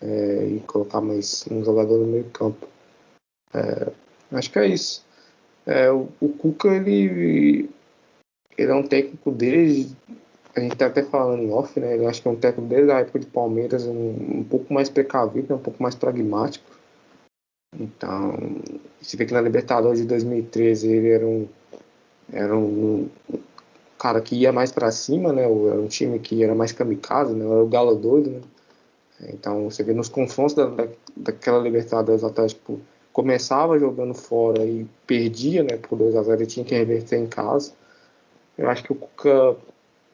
É, 0.00 0.46
e 0.46 0.60
colocar 0.60 1.00
mais 1.00 1.44
um 1.50 1.64
jogador 1.64 1.98
no 1.98 2.06
meio 2.06 2.28
campo. 2.30 2.66
É, 3.52 3.92
acho 4.32 4.50
que 4.50 4.58
é 4.58 4.66
isso. 4.66 5.04
É, 5.66 5.90
o, 5.90 6.08
o, 6.20 6.28
Cuca, 6.30 6.68
ele, 6.68 7.68
ele 8.56 8.70
é 8.70 8.74
um 8.74 8.86
técnico 8.86 9.30
desde. 9.30 9.96
A 10.54 10.60
gente 10.60 10.72
está 10.72 10.86
até 10.86 11.02
falando 11.02 11.42
em 11.42 11.52
off, 11.52 11.78
né? 11.78 11.94
Ele 11.94 12.06
acho 12.06 12.22
que 12.22 12.28
é 12.28 12.30
um 12.30 12.36
técnico 12.36 12.68
desde 12.68 12.90
a 12.90 13.00
época 13.00 13.18
de 13.18 13.26
Palmeiras, 13.26 13.84
um, 13.86 14.38
um 14.38 14.44
pouco 14.44 14.72
mais 14.72 14.88
precavido, 14.88 15.48
né? 15.50 15.54
um 15.54 15.62
pouco 15.62 15.82
mais 15.82 15.94
pragmático. 15.94 16.64
Então, 17.78 18.34
você 19.00 19.16
vê 19.16 19.26
que 19.26 19.32
na 19.32 19.40
Libertadores 19.40 20.00
de 20.00 20.06
2013 20.06 20.88
ele 20.88 21.10
era 21.10 21.26
um, 21.26 21.48
era 22.32 22.56
um, 22.56 23.08
cara 23.98 24.20
que 24.20 24.36
ia 24.36 24.52
mais 24.52 24.72
para 24.72 24.90
cima, 24.90 25.32
né? 25.32 25.42
Era 25.42 25.80
um 25.80 25.88
time 25.88 26.18
que 26.18 26.42
era 26.42 26.54
mais 26.54 26.72
kamikaze, 26.72 27.34
né? 27.34 27.44
Era 27.44 27.62
o 27.62 27.68
Galo 27.68 27.94
doido, 27.94 28.30
né? 28.30 28.40
Então 29.28 29.68
você 29.68 29.82
vê 29.82 29.92
nos 29.92 30.08
confrontos 30.08 30.54
da, 30.54 30.88
daquela 31.16 31.58
Libertadores, 31.58 32.22
o 32.22 32.26
Atlético 32.26 32.80
começava 33.12 33.78
jogando 33.78 34.14
fora 34.14 34.64
e 34.64 34.86
perdia, 35.04 35.64
né, 35.64 35.76
por 35.76 35.98
2 35.98 36.14
a 36.14 36.22
0 36.22 36.42
e 36.42 36.46
tinha 36.46 36.64
que 36.64 36.74
reverter 36.74 37.18
em 37.18 37.26
casa. 37.26 37.72
Eu 38.56 38.70
acho 38.70 38.84
que 38.84 38.92
o 38.92 38.94
Cuca 38.94 39.56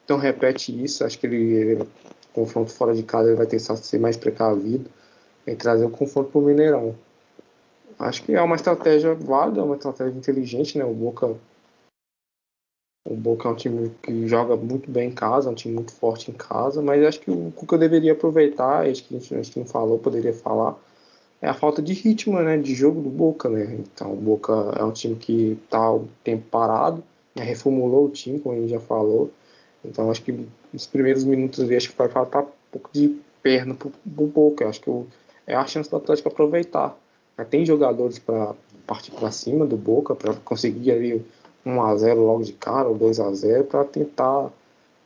não 0.07 0.17
repete 0.17 0.83
isso, 0.83 1.03
acho 1.03 1.17
que 1.19 1.27
ele, 1.27 1.85
confronto 2.35 2.71
fora 2.71 2.93
de 2.93 3.01
casa 3.01 3.29
ele 3.29 3.37
vai 3.37 3.47
tentar 3.47 3.77
ser 3.77 3.99
mais 3.99 4.17
precavido 4.17 4.89
em 5.47 5.55
trazer 5.55 5.85
o 5.85 5.89
confronto 5.89 6.29
para 6.31 6.39
o 6.39 6.43
Mineirão. 6.43 6.95
Acho 7.97 8.23
que 8.23 8.33
é 8.33 8.41
uma 8.41 8.57
estratégia 8.57 9.15
válida, 9.15 9.63
uma 9.63 9.75
estratégia 9.75 10.17
inteligente, 10.17 10.77
né? 10.77 10.83
O 10.83 10.93
Boca, 10.93 11.35
o 13.07 13.15
Boca 13.15 13.47
é 13.47 13.51
um 13.51 13.55
time 13.55 13.91
que 14.01 14.27
joga 14.27 14.57
muito 14.57 14.91
bem 14.91 15.09
em 15.09 15.13
casa, 15.13 15.47
é 15.47 15.51
um 15.51 15.55
time 15.55 15.75
muito 15.75 15.93
forte 15.93 16.29
em 16.29 16.33
casa, 16.33 16.81
mas 16.81 17.05
acho 17.05 17.21
que 17.21 17.31
o 17.31 17.53
Cuca 17.55 17.77
deveria 17.77 18.11
aproveitar, 18.11 18.85
acho 18.85 19.03
que 19.05 19.15
a 19.15 19.19
gente, 19.19 19.33
a 19.33 19.41
gente 19.41 19.59
não 19.59 19.65
falou, 19.65 19.97
poderia 19.97 20.33
falar, 20.33 20.75
é 21.41 21.47
a 21.47 21.53
falta 21.53 21.81
de 21.81 21.93
ritmo, 21.93 22.41
né? 22.41 22.57
De 22.57 22.75
jogo 22.75 23.01
do 23.01 23.09
Boca, 23.09 23.47
né? 23.47 23.77
Então 23.79 24.11
o 24.11 24.17
Boca 24.17 24.51
é 24.77 24.83
um 24.83 24.91
time 24.91 25.15
que 25.15 25.57
está 25.63 25.93
o 25.93 26.07
tempo 26.23 26.43
parado, 26.49 27.01
né, 27.33 27.43
reformulou 27.43 28.05
o 28.05 28.09
time, 28.09 28.39
como 28.39 28.55
a 28.55 28.59
gente 28.59 28.71
já 28.71 28.79
falou. 28.79 29.31
Então 29.89 30.09
acho 30.11 30.21
que 30.21 30.47
nos 30.73 30.87
primeiros 30.87 31.23
minutos 31.23 31.59
ali, 31.59 31.75
acho 31.75 31.89
que 31.89 31.97
vai 31.97 32.09
faltar 32.09 32.43
um 32.43 32.47
pouco 32.71 32.89
de 32.91 33.19
perna 33.41 33.75
pro, 33.75 33.91
Boca. 34.05 34.67
Acho 34.67 34.81
que 34.81 34.89
o, 34.89 35.05
é 35.45 35.55
a 35.55 35.65
chance 35.65 35.89
do 35.89 35.97
Atlético 35.97 36.29
aproveitar. 36.29 36.97
Tem 37.49 37.65
jogadores 37.65 38.17
para 38.17 38.55
partir 38.87 39.11
para 39.11 39.31
cima 39.31 39.65
do 39.65 39.75
Boca, 39.75 40.15
para 40.15 40.33
conseguir 40.33 40.91
ali 40.91 41.25
1 41.65 41.81
a 41.81 41.95
0 41.97 42.21
logo 42.21 42.43
de 42.43 42.53
cara, 42.53 42.87
ou 42.87 42.97
2 42.97 43.19
a 43.19 43.33
0 43.33 43.63
para 43.65 43.83
tentar 43.83 44.51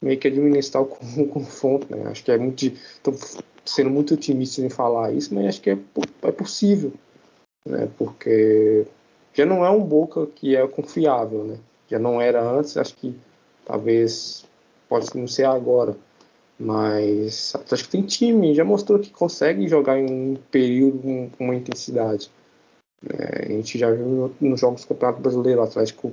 meio 0.01 0.17
que 0.17 0.27
administrar 0.27 0.83
o 0.83 0.87
confronto. 1.27 1.87
Né? 1.89 2.03
Acho 2.07 2.23
que 2.23 2.31
é 2.31 2.37
muito. 2.37 2.65
Estou 2.65 3.15
sendo 3.65 3.89
muito 3.89 4.13
otimista 4.13 4.61
em 4.61 4.69
falar 4.69 5.11
isso, 5.13 5.33
mas 5.33 5.47
acho 5.47 5.61
que 5.61 5.71
é, 5.71 5.77
é 6.23 6.31
possível. 6.31 6.93
Né? 7.65 7.89
Porque 7.97 8.85
já 9.33 9.45
não 9.45 9.65
é 9.65 9.69
um 9.69 9.81
Boca 9.81 10.27
que 10.27 10.55
é 10.55 10.67
confiável. 10.67 11.43
Né? 11.43 11.57
Já 11.89 11.99
não 11.99 12.21
era 12.21 12.41
antes, 12.41 12.77
acho 12.77 12.95
que 12.95 13.15
talvez 13.65 14.45
pode 14.89 15.15
não 15.15 15.27
ser 15.27 15.45
agora. 15.45 15.95
Mas 16.59 17.53
acho 17.71 17.85
que 17.85 17.89
tem 17.89 18.01
time, 18.01 18.53
já 18.53 18.65
mostrou 18.65 18.99
que 18.99 19.09
consegue 19.11 19.65
jogar 19.67 19.97
em 19.97 20.33
um 20.33 20.35
período 20.51 21.29
com 21.37 21.45
uma 21.45 21.55
intensidade. 21.55 22.29
É, 23.07 23.45
a 23.45 23.49
gente 23.49 23.77
já 23.77 23.89
viu 23.91 24.35
nos 24.41 24.59
jogos 24.59 24.81
do 24.81 24.87
Campeonato 24.89 25.21
Brasileiro, 25.21 25.61
o 25.61 25.63
Atlético 25.63 26.11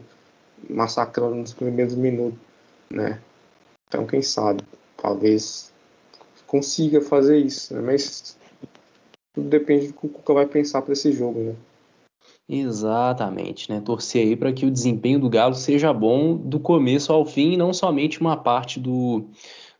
massacrando 0.70 1.34
nos 1.34 1.52
primeiros 1.52 1.96
minutos. 1.96 2.38
Né? 2.88 3.20
Então, 3.88 4.06
quem 4.06 4.22
sabe, 4.22 4.62
talvez 4.96 5.72
consiga 6.46 7.00
fazer 7.00 7.38
isso. 7.38 7.74
Né? 7.74 7.80
Mas 7.80 8.36
tudo 9.34 9.48
depende 9.48 9.88
do 9.88 9.94
que 9.94 10.06
o 10.06 10.08
Cuca 10.08 10.32
vai 10.32 10.46
pensar 10.46 10.80
para 10.82 10.92
esse 10.92 11.10
jogo. 11.10 11.40
Né? 11.40 11.54
Exatamente, 12.48 13.70
né? 13.70 13.80
Torcer 13.80 14.24
aí 14.24 14.36
para 14.36 14.52
que 14.52 14.64
o 14.64 14.70
desempenho 14.70 15.18
do 15.18 15.28
Galo 15.28 15.54
seja 15.54 15.92
bom 15.92 16.36
do 16.36 16.60
começo 16.60 17.12
ao 17.12 17.24
fim 17.24 17.52
e 17.52 17.56
não 17.56 17.72
somente 17.72 18.20
uma 18.20 18.36
parte 18.36 18.78
do, 18.78 19.28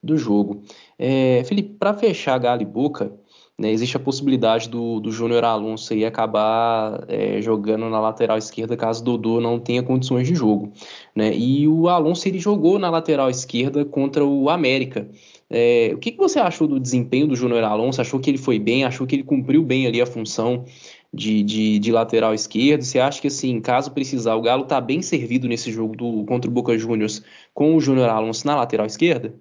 do 0.03 0.17
jogo. 0.17 0.63
É, 0.99 1.45
Felipe, 1.45 1.77
para 1.79 1.95
fechar 1.95 2.39
Galo 2.39 2.63
e 2.63 2.65
Boca, 2.65 3.13
né, 3.59 3.71
existe 3.71 3.97
a 3.97 4.01
possibilidade 4.01 4.69
do, 4.69 5.01
do 5.01 5.11
Júnior 5.11 5.45
Alonso 5.45 5.93
aí 5.93 6.05
acabar 6.05 7.05
é, 7.09 7.41
jogando 7.41 7.89
na 7.89 8.01
lateral 8.01 8.37
esquerda 8.37 8.77
caso 8.77 9.03
Dodô 9.03 9.41
não 9.41 9.59
tenha 9.59 9.83
condições 9.83 10.27
de 10.27 10.35
jogo. 10.35 10.73
Né? 11.15 11.35
E 11.35 11.67
o 11.69 11.89
Alonso 11.89 12.27
ele 12.29 12.39
jogou 12.39 12.79
na 12.79 12.91
lateral 12.91 13.31
esquerda 13.31 13.85
contra 13.85 14.25
o 14.25 14.51
América. 14.51 15.09
É, 15.49 15.93
o 15.95 15.99
que, 15.99 16.11
que 16.13 16.19
você 16.19 16.41
achou 16.41 16.67
do 16.67 16.81
desempenho 16.81 17.29
do 17.29 17.37
Júnior 17.37 17.63
Alonso? 17.63 18.01
Achou 18.01 18.19
que 18.19 18.29
ele 18.29 18.39
foi 18.39 18.59
bem? 18.59 18.85
Achou 18.85 19.07
que 19.07 19.15
ele 19.15 19.23
cumpriu 19.23 19.63
bem 19.63 19.87
ali 19.87 20.03
a 20.03 20.07
função 20.07 20.65
de, 21.13 21.43
de, 21.43 21.79
de, 21.79 21.93
lateral 21.93 22.35
esquerdo? 22.35 22.83
Você 22.83 22.99
acha 22.99 23.21
que, 23.21 23.29
assim, 23.29 23.61
caso 23.61 23.91
precisar, 23.91 24.35
o 24.35 24.43
Galo 24.43 24.65
está 24.65 24.81
bem 24.81 25.03
servido 25.03 25.49
nesse 25.49 25.71
jogo 25.71 25.97
do, 25.97 26.25
contra 26.25 26.51
o 26.51 26.53
Boca 26.53 26.77
Juniors 26.77 27.23
com 27.55 27.75
o 27.75 27.81
Júnior 27.81 28.09
Alonso 28.09 28.47
na 28.47 28.57
lateral 28.57 28.87
esquerda? 28.87 29.35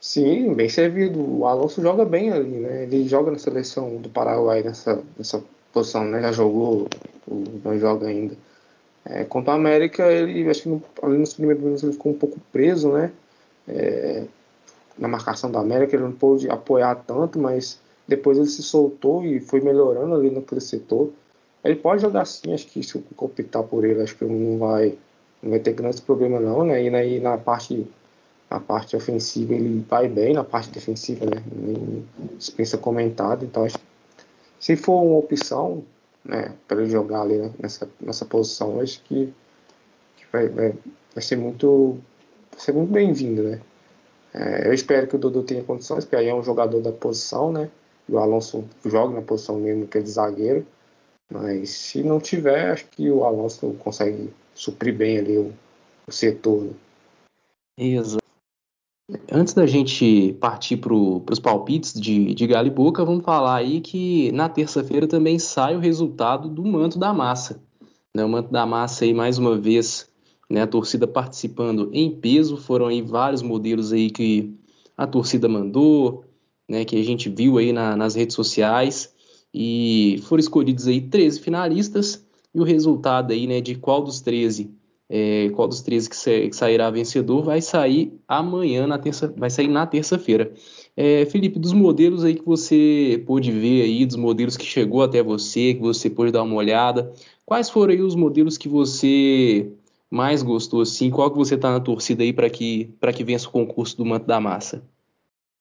Sim, 0.00 0.52
bem 0.54 0.68
servido. 0.68 1.20
O 1.20 1.46
Alonso 1.46 1.80
joga 1.80 2.04
bem 2.04 2.32
ali, 2.32 2.58
né? 2.58 2.82
Ele 2.82 3.08
joga 3.08 3.30
na 3.30 3.38
seleção 3.38 3.98
do 3.98 4.08
Paraguai 4.08 4.62
nessa, 4.62 5.00
nessa 5.16 5.42
posição, 5.72 6.04
né? 6.04 6.20
Já 6.20 6.32
jogou, 6.32 6.88
não 7.64 7.78
joga 7.78 8.08
ainda. 8.08 8.36
É, 9.04 9.24
contra 9.24 9.52
o 9.52 9.56
América, 9.56 10.10
ele 10.10 10.48
acho 10.48 10.62
que 10.62 10.68
no, 10.68 10.82
ali 11.02 11.18
nos 11.18 11.34
primeiros 11.34 11.62
minutos 11.62 11.84
ele 11.84 11.92
ficou 11.92 12.12
um 12.12 12.18
pouco 12.18 12.38
preso, 12.52 12.90
né? 12.92 13.12
É, 13.68 14.24
na 14.98 15.08
marcação 15.08 15.50
da 15.50 15.60
América, 15.60 15.96
ele 15.96 16.04
não 16.04 16.12
pôde 16.12 16.48
apoiar 16.50 16.96
tanto, 17.06 17.38
mas 17.38 17.80
depois 18.06 18.38
ele 18.38 18.48
se 18.48 18.62
soltou 18.62 19.24
e 19.24 19.40
foi 19.40 19.60
melhorando 19.60 20.14
ali 20.14 20.30
naquele 20.30 20.60
setor. 20.60 21.10
Ele 21.64 21.76
pode 21.76 22.02
jogar 22.02 22.24
sim, 22.24 22.52
acho 22.52 22.66
que 22.66 22.82
se 22.82 22.96
eu 22.96 23.02
optar 23.16 23.62
por 23.62 23.84
ele, 23.84 24.02
acho 24.02 24.16
que 24.16 24.24
não 24.24 24.58
vai, 24.58 24.98
não 25.42 25.50
vai 25.50 25.60
ter 25.60 25.72
grandes 25.72 26.00
problemas 26.00 26.42
não, 26.42 26.64
né? 26.64 26.82
E 26.82 26.94
aí 26.94 27.20
na 27.20 27.38
parte 27.38 27.86
na 28.52 28.60
parte 28.60 28.94
ofensiva 28.94 29.54
ele 29.54 29.84
vai 29.88 30.08
bem, 30.08 30.34
na 30.34 30.44
parte 30.44 30.70
defensiva, 30.70 31.24
né? 31.24 31.42
Nem 31.50 32.06
dispensa 32.36 32.76
comentado. 32.76 33.44
Então, 33.44 33.64
acho 33.64 33.78
que 33.78 33.84
se 34.60 34.76
for 34.76 35.02
uma 35.02 35.18
opção, 35.18 35.82
né, 36.22 36.52
para 36.68 36.82
ele 36.82 36.90
jogar 36.90 37.22
ali 37.22 37.50
nessa, 37.58 37.88
nessa 37.98 38.26
posição, 38.26 38.80
acho 38.80 39.02
que, 39.04 39.32
que 40.16 40.24
vai, 40.30 40.48
vai, 40.48 40.74
vai, 41.14 41.22
ser 41.22 41.36
muito, 41.36 41.98
vai 42.50 42.60
ser 42.60 42.72
muito 42.72 42.92
bem-vindo, 42.92 43.42
né? 43.42 43.60
É, 44.34 44.68
eu 44.68 44.72
espero 44.72 45.06
que 45.06 45.16
o 45.16 45.18
Dudu 45.18 45.42
tenha 45.42 45.64
condições, 45.64 46.04
porque 46.04 46.16
aí 46.16 46.28
é 46.28 46.34
um 46.34 46.42
jogador 46.42 46.80
da 46.80 46.92
posição, 46.92 47.50
né? 47.50 47.70
O 48.08 48.18
Alonso 48.18 48.64
joga 48.84 49.14
na 49.14 49.22
posição 49.22 49.58
mesmo 49.58 49.86
que 49.86 49.98
é 49.98 50.02
de 50.02 50.10
zagueiro. 50.10 50.66
Mas 51.30 51.70
se 51.70 52.02
não 52.02 52.20
tiver, 52.20 52.72
acho 52.72 52.86
que 52.88 53.10
o 53.10 53.24
Alonso 53.24 53.74
consegue 53.78 54.30
suprir 54.54 54.94
bem 54.94 55.18
ali 55.18 55.38
o, 55.38 55.52
o 56.06 56.12
setor. 56.12 56.64
Né? 56.64 56.72
Exato. 57.78 58.22
Antes 59.30 59.52
da 59.52 59.66
gente 59.66 60.34
partir 60.40 60.76
para 60.76 60.94
os 60.94 61.38
palpites 61.38 61.92
de, 61.92 62.34
de 62.34 62.46
Galo 62.46 62.68
e 62.68 62.70
Boca, 62.70 63.04
vamos 63.04 63.24
falar 63.24 63.56
aí 63.56 63.80
que 63.80 64.30
na 64.32 64.48
terça-feira 64.48 65.06
também 65.06 65.38
sai 65.38 65.76
o 65.76 65.80
resultado 65.80 66.48
do 66.48 66.64
Manto 66.64 66.98
da 66.98 67.12
Massa. 67.12 67.60
Né? 68.14 68.24
O 68.24 68.28
Manto 68.28 68.50
da 68.50 68.64
Massa 68.64 69.04
aí, 69.04 69.12
mais 69.12 69.38
uma 69.38 69.58
vez, 69.58 70.08
né, 70.48 70.62
a 70.62 70.66
torcida 70.66 71.06
participando 71.06 71.90
em 71.92 72.10
peso, 72.10 72.56
foram 72.56 72.86
aí 72.86 73.02
vários 73.02 73.42
modelos 73.42 73.92
aí 73.92 74.10
que 74.10 74.54
a 74.96 75.06
torcida 75.06 75.48
mandou, 75.48 76.21
né, 76.68 76.84
que 76.84 77.00
a 77.00 77.04
gente 77.04 77.28
viu 77.28 77.58
aí 77.58 77.72
na, 77.72 77.96
nas 77.96 78.14
redes 78.14 78.34
sociais, 78.34 79.12
e 79.54 80.20
foram 80.24 80.40
escolhidos 80.40 80.86
aí 80.86 81.00
13 81.00 81.40
finalistas, 81.40 82.24
e 82.54 82.60
o 82.60 82.64
resultado 82.64 83.32
aí, 83.32 83.46
né, 83.46 83.60
de 83.60 83.74
qual 83.74 84.02
dos 84.02 84.20
13 84.20 84.70
é, 85.14 85.50
qual 85.50 85.68
dos 85.68 85.82
13 85.82 86.08
que, 86.08 86.48
que, 86.48 86.56
sairá 86.56 86.90
vencedor 86.90 87.42
vai 87.42 87.60
sair 87.60 88.18
amanhã, 88.26 88.86
na 88.86 88.96
terça, 88.96 89.32
vai 89.36 89.50
sair 89.50 89.68
na 89.68 89.86
terça-feira. 89.86 90.50
É, 90.96 91.26
Felipe, 91.26 91.58
dos 91.58 91.74
modelos 91.74 92.24
aí 92.24 92.34
que 92.34 92.46
você 92.46 93.22
pôde 93.26 93.52
ver 93.52 93.82
aí, 93.82 94.06
dos 94.06 94.16
modelos 94.16 94.56
que 94.56 94.64
chegou 94.64 95.02
até 95.02 95.22
você, 95.22 95.74
que 95.74 95.82
você 95.82 96.08
pôde 96.08 96.32
dar 96.32 96.42
uma 96.42 96.54
olhada, 96.54 97.12
quais 97.44 97.68
foram 97.68 97.92
aí 97.92 98.00
os 98.00 98.14
modelos 98.14 98.56
que 98.56 98.70
você 98.70 99.70
mais 100.10 100.42
gostou, 100.42 100.80
assim? 100.80 101.10
Qual 101.10 101.30
que 101.30 101.36
você 101.36 101.58
tá 101.58 101.70
na 101.70 101.80
torcida 101.80 102.22
aí 102.22 102.32
para 102.32 102.48
que, 102.48 102.86
para 102.98 103.12
que 103.12 103.22
vença 103.22 103.48
o 103.48 103.52
concurso 103.52 103.98
do 103.98 104.06
Manto 104.06 104.26
da 104.26 104.40
Massa? 104.40 104.82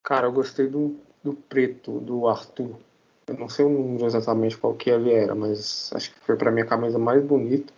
Cara, 0.04 0.28
eu 0.28 0.32
gostei 0.32 0.68
do, 0.68 0.98
do 1.24 1.34
preto, 1.34 2.00
do 2.00 2.28
Arthur. 2.28 2.78
Eu 3.28 3.36
não 3.36 3.48
sei 3.48 3.66
o 3.66 3.70
número 3.70 4.06
exatamente 4.06 4.58
qual 4.58 4.74
que 4.74 4.90
ele 4.90 5.14
era, 5.14 5.36
mas 5.36 5.92
acho 5.94 6.12
que 6.14 6.20
foi 6.22 6.36
para 6.36 6.52
mim 6.52 6.62
a 6.62 6.66
camisa 6.66 6.98
mais 6.98 7.24
bonita 7.24 7.72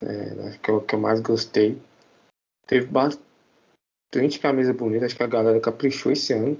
é, 0.00 0.58
que 0.62 0.70
é 0.70 0.74
o 0.74 0.80
que 0.80 0.94
eu 0.94 1.00
mais 1.00 1.20
gostei. 1.20 1.80
Teve 2.66 2.86
bastante 2.86 4.38
camisa 4.40 4.72
bonita, 4.72 5.06
acho 5.06 5.16
que 5.16 5.22
a 5.22 5.28
galera 5.28 5.60
caprichou 5.60 6.12
esse 6.12 6.32
ano. 6.32 6.58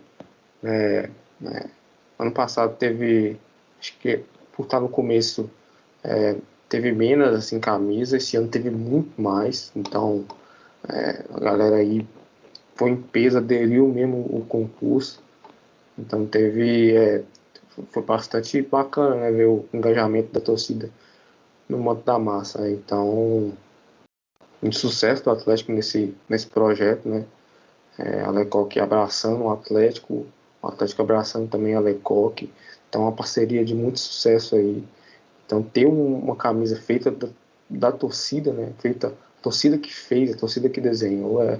É? 0.62 1.10
Ano 2.18 2.32
passado 2.32 2.76
teve, 2.76 3.38
acho 3.78 3.98
que 3.98 4.24
por 4.52 4.64
estar 4.64 4.80
no 4.80 4.88
começo, 4.88 5.50
é, 6.02 6.36
teve 6.68 6.92
menos 6.92 7.34
assim 7.34 7.60
camisa, 7.60 8.16
esse 8.16 8.36
ano 8.36 8.48
teve 8.48 8.70
muito 8.70 9.20
mais, 9.20 9.70
então 9.76 10.24
é, 10.88 11.24
a 11.30 11.40
galera 11.40 11.76
aí 11.76 12.06
foi 12.76 12.90
em 12.90 12.96
peso, 12.96 13.38
aderiu 13.38 13.88
mesmo 13.88 14.18
o 14.18 14.44
concurso, 14.46 15.22
então 15.98 16.26
teve, 16.26 16.94
é, 16.94 17.24
foi 17.90 18.02
bastante 18.02 18.62
bacana 18.62 19.16
né, 19.16 19.30
ver 19.30 19.46
o 19.46 19.64
engajamento 19.72 20.32
da 20.32 20.40
torcida 20.40 20.90
no 21.68 21.78
modo 21.78 22.02
da 22.02 22.18
massa. 22.18 22.68
Então, 22.70 23.52
um 24.62 24.72
sucesso 24.72 25.24
do 25.24 25.30
Atlético 25.30 25.72
nesse, 25.72 26.14
nesse 26.28 26.46
projeto, 26.46 27.08
né? 27.08 27.24
É, 27.98 28.20
a 28.20 28.30
Lecoque 28.30 28.78
abraçando 28.78 29.44
o 29.44 29.50
Atlético, 29.50 30.26
o 30.62 30.68
Atlético 30.68 31.02
abraçando 31.02 31.48
também 31.48 31.74
a 31.74 31.80
Lecoque. 31.80 32.52
Então, 32.88 33.02
uma 33.02 33.12
parceria 33.12 33.64
de 33.64 33.74
muito 33.74 33.98
sucesso 33.98 34.54
aí. 34.54 34.84
Então, 35.46 35.62
ter 35.62 35.86
um, 35.86 36.18
uma 36.18 36.36
camisa 36.36 36.76
feita 36.76 37.10
da, 37.10 37.28
da, 37.68 37.92
torcida, 37.92 38.52
né? 38.52 38.72
Feita, 38.78 39.08
a 39.08 39.42
torcida 39.42 39.78
que 39.78 39.92
fez, 39.94 40.34
a 40.34 40.36
torcida 40.36 40.68
que 40.68 40.80
desenhou, 40.80 41.42
é, 41.42 41.58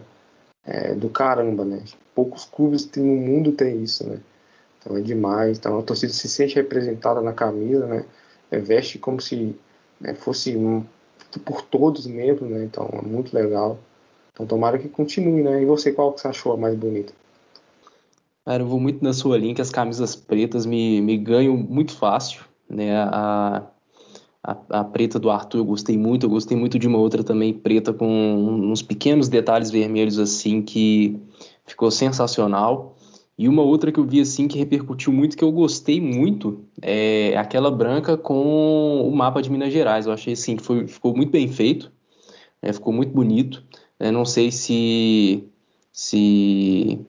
é 0.67 0.95
do 0.95 1.09
caramba, 1.09 1.65
né? 1.65 1.83
Poucos 2.15 2.45
clubes 2.45 2.91
no 2.97 3.05
mundo 3.05 3.53
tem 3.53 3.83
isso, 3.83 4.07
né? 4.07 4.19
Então 4.79 4.97
é 4.97 5.01
demais. 5.01 5.59
Então 5.59 5.79
a 5.79 5.83
torcida 5.83 6.13
se 6.13 6.29
sente 6.29 6.57
representada 6.57 7.21
na 7.21 7.33
camisa, 7.33 7.87
né? 7.87 8.05
É, 8.51 8.59
veste 8.59 8.99
como 8.99 9.21
se 9.21 9.55
né, 10.01 10.15
fosse 10.15 10.57
por 11.45 11.63
todos 11.63 12.07
mesmo, 12.07 12.49
né? 12.49 12.65
Então 12.65 12.89
é 12.93 13.03
muito 13.03 13.35
legal. 13.35 13.79
Então 14.33 14.47
tomara 14.47 14.79
que 14.79 14.89
continue, 14.89 15.43
né? 15.43 15.63
E 15.63 15.65
você, 15.65 15.93
qual 15.93 16.13
que 16.13 16.21
você 16.21 16.29
achou 16.29 16.53
a 16.53 16.57
mais 16.57 16.75
bonita? 16.75 17.13
Cara, 18.45 18.63
eu 18.63 18.67
vou 18.67 18.79
muito 18.79 19.03
na 19.03 19.13
sua 19.13 19.39
linha, 19.39 19.55
que 19.55 19.63
as 19.63 19.71
camisas 19.71 20.15
pretas 20.15 20.67
me, 20.67 21.01
me 21.01 21.17
ganham 21.17 21.57
muito 21.57 21.97
fácil, 21.97 22.45
né? 22.69 22.97
A, 22.97 23.67
a, 24.47 24.81
a, 24.81 24.85
preta 24.85 25.19
do 25.19 25.29
Arthur 25.29 25.59
eu 25.59 25.65
gostei 25.65 25.99
muito, 25.99 26.25
eu 26.25 26.31
gostei 26.31 26.57
muito 26.57 26.79
de 26.79 26.87
uma 26.87 26.99
outra 26.99 27.25
também 27.25 27.53
preta 27.53 27.93
com 27.93 28.71
uns 28.71 28.81
pequenos 28.81 29.29
detalhes 29.29 29.71
vermelhos 29.71 30.19
assim 30.21 30.63
que 30.63 31.19
ficou 31.67 31.91
sensacional. 31.91 32.97
E 33.39 33.49
uma 33.49 33.63
outra 33.63 33.93
que 33.93 34.01
eu 34.01 34.05
vi 34.05 34.21
assim 34.21 34.49
que 34.49 34.57
repercutiu 34.57 35.13
muito, 35.13 35.37
que 35.37 35.45
eu 35.45 35.53
gostei 35.53 36.01
muito, 36.01 36.65
é 36.81 37.37
aquela 37.37 37.71
branca 37.71 38.17
com 38.17 39.07
o 39.07 39.15
mapa 39.15 39.43
de 39.43 39.51
Minas 39.51 39.73
Gerais. 39.73 40.07
Eu 40.07 40.13
achei 40.13 40.33
assim 40.33 40.57
que 40.57 40.63
foi, 40.63 40.87
ficou 40.87 41.15
muito 41.15 41.31
bem 41.33 41.49
feito, 41.49 41.93
é, 42.63 42.73
ficou 42.73 42.93
muito 42.93 43.13
bonito. 43.13 43.63
Eu 43.99 44.13
não 44.13 44.25
sei 44.25 44.51
se 44.53 45.45
se 45.93 47.01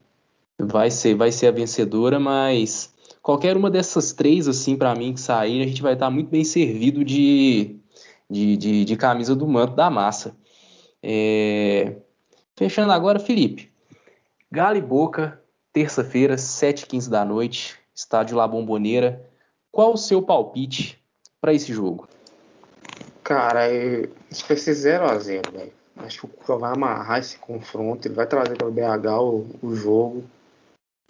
vai 0.59 0.89
ser 0.89 1.15
vai 1.15 1.31
ser 1.31 1.47
a 1.47 1.51
vencedora, 1.51 2.19
mas 2.19 2.93
qualquer 3.27 3.57
uma 3.57 3.69
dessas 3.69 4.13
três 4.13 4.47
assim 4.47 4.77
para 4.77 4.95
mim 4.95 5.13
que 5.13 5.19
sair, 5.19 5.61
a 5.61 5.67
gente 5.67 5.81
vai 5.81 5.91
estar 5.91 6.09
muito 6.09 6.29
bem 6.29 6.45
servido 6.45 7.03
de, 7.03 7.77
de, 8.29 8.55
de, 8.55 8.85
de 8.85 8.95
camisa 8.95 9.35
do 9.35 9.45
manto 9.45 9.75
da 9.75 9.89
massa. 9.89 10.33
É... 11.03 11.97
Fechando 12.55 12.93
agora, 12.93 13.19
Felipe. 13.19 13.69
Galo 14.49 14.77
e 14.77 14.81
Boca 14.81 15.41
terça-feira, 15.73 16.37
7h15 16.37 17.09
da 17.09 17.25
noite, 17.25 17.77
estádio 17.93 18.37
La 18.37 18.47
Bombonera. 18.47 19.21
Qual 19.73 19.91
o 19.91 19.97
seu 19.97 20.21
palpite 20.21 20.97
para 21.41 21.53
esse 21.53 21.73
jogo? 21.73 22.07
Cara, 23.25 23.69
eu... 23.69 24.09
que 24.29 24.47
vai 24.47 24.55
ser 24.55 24.71
0x0, 24.71 25.51
velho. 25.51 25.73
Acho 25.97 26.19
que 26.19 26.25
o 26.27 26.29
Cuca 26.29 26.55
vai 26.55 26.71
amarrar 26.71 27.19
esse 27.19 27.37
confronto, 27.37 28.07
ele 28.07 28.15
vai 28.15 28.25
trazer 28.25 28.55
para 28.55 28.69
o 28.69 28.71
BH 28.71 29.19
o, 29.19 29.47
o 29.61 29.75
jogo. 29.75 30.23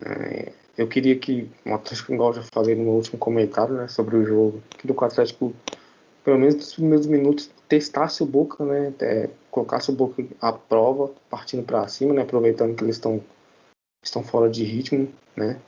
É... 0.03 0.51
eu 0.77 0.87
queria 0.87 1.17
que 1.17 1.49
o 1.65 1.73
Atlético, 1.73 2.13
eu 2.13 2.33
já 2.33 2.43
falei 2.53 2.75
no 2.75 2.91
último 2.91 3.17
comentário 3.17 3.75
né, 3.75 3.87
sobre 3.87 4.15
o 4.15 4.25
jogo, 4.25 4.61
que 4.77 4.89
o 4.89 5.03
Atlético, 5.03 5.53
pelo 6.23 6.37
menos 6.37 6.55
nos 6.55 6.73
primeiros 6.75 7.07
minutos, 7.07 7.49
testasse 7.67 8.21
o 8.21 8.25
Boca, 8.25 8.63
né, 8.63 8.93
é, 8.99 9.29
colocasse 9.49 9.89
o 9.89 9.93
Boca 9.93 10.23
à 10.41 10.53
prova, 10.53 11.11
partindo 11.29 11.63
para 11.63 11.87
cima, 11.87 12.13
né, 12.13 12.21
aproveitando 12.21 12.75
que 12.75 12.83
eles 12.83 12.95
estão 12.95 13.21
estão 14.03 14.23
fora 14.23 14.49
de 14.49 14.63
ritmo, 14.63 15.09
né? 15.35 15.59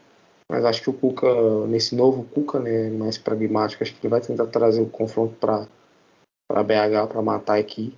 Mas 0.49 0.65
acho 0.65 0.81
que 0.81 0.89
o 0.89 0.93
Cuca, 0.93 1.27
nesse 1.67 1.95
novo 1.95 2.23
Cuca, 2.23 2.59
né, 2.59 2.89
mais 2.89 3.17
pragmático, 3.17 3.83
acho 3.83 3.93
que 3.93 3.99
ele 4.05 4.09
vai 4.11 4.21
tentar 4.21 4.47
trazer 4.47 4.81
o 4.81 4.89
confronto 4.89 5.35
para 5.35 5.67
para 6.47 6.63
BH 6.63 7.07
para 7.09 7.21
matar 7.21 7.59
aqui. 7.59 7.95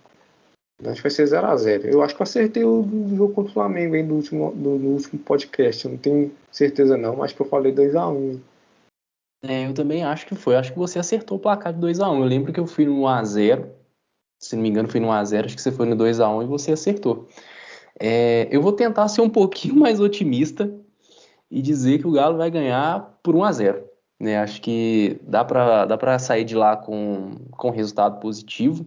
Acho 0.86 0.96
que 0.96 1.02
vai 1.04 1.12
ser 1.12 1.26
0 1.28 1.48
a 1.48 1.56
0 1.56 1.88
Eu 1.88 2.02
acho 2.02 2.16
que 2.16 2.22
eu 2.22 2.24
acertei 2.24 2.64
o 2.64 2.84
jogo 3.16 3.34
contra 3.34 3.52
o 3.52 3.54
Flamengo 3.54 3.96
aí 3.96 4.04
no 4.04 4.16
último, 4.16 4.52
do, 4.52 4.78
no 4.78 4.90
último 4.90 5.20
podcast. 5.22 5.86
Eu 5.86 5.92
não 5.92 5.98
tenho 5.98 6.32
certeza 6.52 6.98
não, 6.98 7.18
mas 7.18 7.32
que 7.32 7.42
eu 7.42 7.46
falei 7.46 7.72
2 7.72 7.96
a 7.96 8.08
1 8.08 8.40
é, 9.44 9.66
eu 9.66 9.74
também 9.74 10.04
acho 10.04 10.28
que 10.28 10.36
foi. 10.36 10.56
Acho 10.56 10.72
que 10.72 10.78
você 10.78 11.00
acertou 11.00 11.38
o 11.38 11.42
placar 11.42 11.74
de 11.74 11.80
2 11.80 12.00
a 12.00 12.12
1 12.12 12.20
Eu 12.20 12.26
lembro 12.26 12.54
que 12.54 12.60
eu 12.60 12.68
fui 12.68 12.86
no 12.86 13.02
1x0. 13.02 13.66
Se 14.40 14.56
não 14.56 14.62
me 14.62 14.70
engano, 14.70 14.88
fui 14.88 15.00
no 15.00 15.08
1x0. 15.08 15.46
Acho 15.46 15.56
que 15.56 15.62
você 15.62 15.72
foi 15.72 15.88
no 15.88 15.96
2x1 15.96 16.44
e 16.44 16.46
você 16.46 16.72
acertou. 16.74 17.28
É, 18.00 18.48
eu 18.52 18.62
vou 18.62 18.72
tentar 18.72 19.08
ser 19.08 19.22
um 19.22 19.30
pouquinho 19.30 19.76
mais 19.82 20.00
otimista 20.00 20.72
e 21.50 21.60
dizer 21.60 21.98
que 22.00 22.08
o 22.08 22.12
Galo 22.12 22.38
vai 22.38 22.52
ganhar 22.52 23.20
por 23.24 23.36
1 23.36 23.44
a 23.44 23.52
0 23.52 23.92
né? 24.22 24.38
Acho 24.38 24.62
que 24.62 25.20
dá 25.24 25.44
para 25.44 25.86
dá 25.86 26.20
sair 26.20 26.44
de 26.44 26.56
lá 26.56 26.78
com, 26.78 27.32
com 27.52 27.72
resultado 27.72 28.20
positivo. 28.20 28.86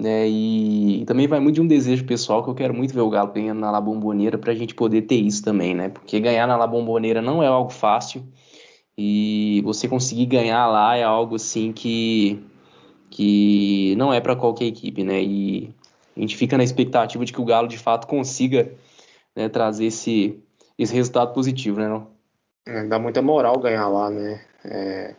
Né? 0.00 0.26
E, 0.26 1.04
também 1.04 1.26
vai 1.28 1.38
muito 1.40 1.56
de 1.56 1.60
um 1.60 1.66
desejo 1.66 2.06
pessoal 2.06 2.42
que 2.42 2.48
eu 2.48 2.54
quero 2.54 2.72
muito 2.72 2.94
ver 2.94 3.02
o 3.02 3.10
Galo 3.10 3.32
ganhando 3.32 3.60
na 3.60 3.70
La 3.70 3.82
Bombonera 3.82 4.38
para 4.38 4.50
a 4.50 4.54
gente 4.54 4.74
poder 4.74 5.02
ter 5.02 5.16
isso 5.16 5.44
também, 5.44 5.74
né? 5.74 5.90
Porque 5.90 6.18
ganhar 6.18 6.46
na 6.46 6.56
La 6.56 6.66
Bombonera 6.66 7.20
não 7.20 7.42
é 7.42 7.46
algo 7.46 7.70
fácil 7.70 8.24
e 8.96 9.60
você 9.62 9.86
conseguir 9.86 10.24
ganhar 10.24 10.66
lá 10.68 10.96
é 10.96 11.02
algo 11.02 11.36
assim 11.36 11.70
que 11.70 12.42
que 13.10 13.94
não 13.96 14.10
é 14.10 14.20
para 14.20 14.36
qualquer 14.36 14.66
equipe, 14.66 15.04
né? 15.04 15.22
E 15.22 15.74
a 16.16 16.20
gente 16.20 16.34
fica 16.34 16.56
na 16.56 16.64
expectativa 16.64 17.22
de 17.22 17.32
que 17.32 17.40
o 17.40 17.44
Galo 17.44 17.68
de 17.68 17.76
fato 17.76 18.06
consiga 18.06 18.72
né, 19.36 19.50
trazer 19.50 19.86
esse, 19.86 20.38
esse 20.78 20.94
resultado 20.94 21.34
positivo, 21.34 21.78
né? 21.78 21.88
Não? 21.88 22.06
É, 22.66 22.84
dá 22.84 22.98
muita 22.98 23.20
moral 23.20 23.58
ganhar 23.58 23.88
lá, 23.88 24.08
né? 24.08 24.40
É, 24.64 25.14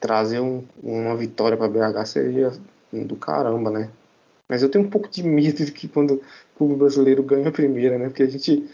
trazer 0.00 0.40
um, 0.40 0.64
uma 0.82 1.14
vitória 1.14 1.56
para 1.56 1.68
BH 1.68 2.06
seria 2.06 2.52
do 2.92 3.16
caramba, 3.16 3.70
né? 3.70 3.90
Mas 4.48 4.62
eu 4.62 4.70
tenho 4.70 4.84
um 4.84 4.90
pouco 4.90 5.08
de 5.08 5.22
medo 5.22 5.64
de 5.64 5.72
que 5.72 5.86
quando 5.88 6.14
o 6.14 6.22
clube 6.56 6.74
brasileiro 6.76 7.22
ganha 7.22 7.48
a 7.48 7.52
primeira, 7.52 7.98
né? 7.98 8.08
Porque 8.08 8.22
a 8.22 8.26
gente, 8.26 8.68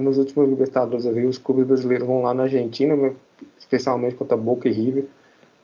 nos 0.00 0.18
últimos 0.18 0.48
Libertadores 0.48 1.06
ali, 1.06 1.26
os 1.26 1.38
clubes 1.38 1.66
brasileiros 1.66 2.06
vão 2.06 2.22
lá 2.22 2.32
na 2.32 2.44
Argentina, 2.44 2.96
né? 2.96 3.14
especialmente 3.58 4.14
contra 4.14 4.36
Boca 4.36 4.68
e 4.68 4.72
River, 4.72 5.06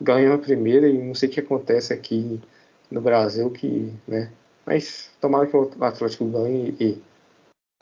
ganham 0.01 0.33
a 0.33 0.37
primeira 0.37 0.87
e 0.87 0.97
não 0.97 1.15
sei 1.15 1.29
o 1.29 1.31
que 1.31 1.39
acontece 1.39 1.93
aqui 1.93 2.41
no 2.91 3.01
Brasil 3.01 3.49
que, 3.51 3.93
né? 4.07 4.31
Mas 4.65 5.09
tomara 5.21 5.47
que 5.47 5.55
o 5.55 5.69
Atlético 5.81 6.25
ganhe 6.25 6.75
e, 6.79 7.01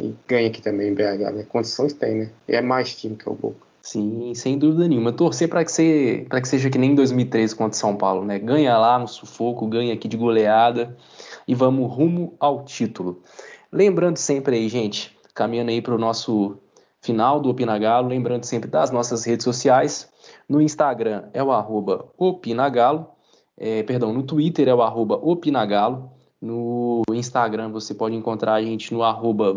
e 0.01 0.15
ganhe 0.27 0.47
aqui 0.47 0.61
também 0.61 0.89
em 0.89 0.93
BH, 0.93 1.31
né? 1.33 1.43
Condições 1.43 1.93
tem, 1.93 2.15
né? 2.15 2.31
E 2.47 2.55
é 2.55 2.61
mais 2.61 2.95
time 2.95 3.15
que 3.15 3.29
o 3.29 3.33
Boca. 3.33 3.66
Sim, 3.87 4.33
sem 4.33 4.59
dúvida 4.59 4.85
nenhuma. 4.85 5.13
Torcer 5.13 5.47
para 5.47 5.63
que, 5.63 5.71
que 5.71 6.45
seja 6.45 6.69
que 6.69 6.77
nem 6.77 6.91
em 6.91 6.95
2013 6.95 7.55
contra 7.55 7.79
São 7.79 7.95
Paulo, 7.95 8.25
né? 8.25 8.37
Ganha 8.37 8.77
lá 8.77 8.99
no 8.99 9.07
sufoco, 9.07 9.65
ganha 9.65 9.93
aqui 9.93 10.09
de 10.09 10.17
goleada 10.17 10.97
e 11.47 11.55
vamos 11.55 11.89
rumo 11.89 12.35
ao 12.37 12.65
título. 12.65 13.21
Lembrando 13.71 14.17
sempre 14.17 14.57
aí, 14.57 14.67
gente, 14.67 15.17
caminhando 15.33 15.71
aí 15.71 15.81
para 15.81 15.95
o 15.95 15.97
nosso 15.97 16.57
final 16.99 17.39
do 17.39 17.49
Opinagalo, 17.49 18.09
lembrando 18.09 18.43
sempre 18.43 18.69
das 18.69 18.91
nossas 18.91 19.23
redes 19.23 19.45
sociais. 19.45 20.11
No 20.49 20.61
Instagram 20.61 21.23
é 21.33 21.41
o 21.41 21.53
arroba 21.53 22.09
Opinagalo, 22.17 23.07
é, 23.57 23.83
perdão, 23.83 24.11
no 24.11 24.23
Twitter 24.23 24.67
é 24.67 24.75
o 24.75 24.81
arroba 24.81 25.15
Opinagalo. 25.15 26.11
No 26.41 27.03
Instagram 27.13 27.71
você 27.71 27.93
pode 27.93 28.17
encontrar 28.17 28.55
a 28.55 28.61
gente 28.61 28.93
no 28.93 29.01
arroba 29.01 29.55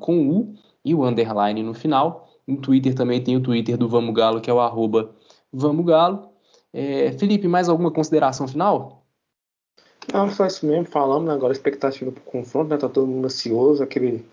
com 0.00 0.28
U 0.28 0.54
e 0.84 0.92
o 0.92 1.06
underline 1.06 1.62
no 1.62 1.72
final. 1.72 2.27
No 2.48 2.56
Twitter 2.56 2.94
também 2.94 3.22
tem 3.22 3.36
o 3.36 3.42
Twitter 3.42 3.76
do 3.76 3.90
Vamos 3.90 4.14
Galo, 4.14 4.40
que 4.40 4.48
é 4.48 4.54
o 4.54 4.58
arroba 4.58 5.14
Vamos 5.52 5.84
Galo. 5.84 6.30
É, 6.72 7.12
Felipe, 7.12 7.46
mais 7.46 7.68
alguma 7.68 7.90
consideração 7.90 8.48
final? 8.48 9.04
Não, 10.10 10.30
só 10.30 10.46
isso 10.46 10.64
mesmo, 10.64 10.86
falamos 10.86 11.28
né, 11.28 11.34
agora 11.34 11.52
expectativa 11.52 12.10
para 12.10 12.20
o 12.20 12.24
confronto, 12.24 12.70
né? 12.70 12.78
Tá 12.78 12.88
todo 12.88 13.06
mundo 13.06 13.26
ansioso, 13.26 13.82
aquele, 13.82 14.24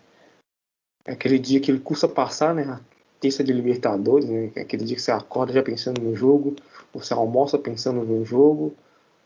aquele 1.05 1.37
dia 1.37 1.59
que 1.59 1.69
ele 1.69 1.81
custa 1.81 2.07
passar, 2.07 2.55
né? 2.55 2.63
A 2.63 2.79
terça 3.19 3.43
de 3.43 3.51
Libertadores, 3.51 4.29
né? 4.29 4.49
Aquele 4.55 4.85
dia 4.85 4.95
que 4.95 5.01
você 5.01 5.11
acorda 5.11 5.51
já 5.51 5.61
pensando 5.61 6.01
no 6.01 6.15
jogo, 6.15 6.55
você 6.93 7.13
almoça 7.13 7.57
pensando 7.57 8.01
no 8.01 8.23
jogo, 8.23 8.73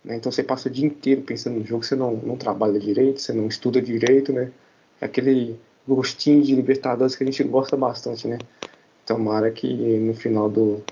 né? 0.04 0.16
Então 0.16 0.32
você 0.32 0.42
passa 0.42 0.68
o 0.68 0.72
dia 0.72 0.88
inteiro 0.88 1.22
pensando 1.22 1.60
no 1.60 1.66
jogo, 1.66 1.84
você 1.84 1.96
não, 1.96 2.16
não 2.16 2.36
trabalha 2.36 2.80
direito, 2.80 3.22
você 3.22 3.34
não 3.34 3.48
estuda 3.48 3.80
direito, 3.80 4.34
né? 4.34 4.52
Aquele 5.00 5.60
gostinho 5.88 6.42
de 6.42 6.56
Libertadores 6.56 7.16
que 7.16 7.24
a 7.24 7.28
gente 7.28 7.44
gosta 7.44 7.78
bastante, 7.78 8.28
né? 8.28 8.40
Tomara 9.10 9.50
que 9.50 9.68
no 9.68 10.14
final 10.14 10.48
do, 10.48 10.84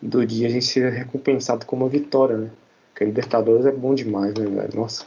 do 0.00 0.24
dia 0.24 0.46
a 0.46 0.50
gente 0.50 0.64
seja 0.64 0.88
recompensado 0.88 1.66
com 1.66 1.76
uma 1.76 1.90
vitória, 1.90 2.34
né? 2.34 2.50
Porque 2.88 3.04
Libertadores 3.04 3.66
é 3.66 3.70
bom 3.70 3.94
demais, 3.94 4.32
né, 4.32 4.46
velho? 4.46 4.70
Nossa, 4.74 5.04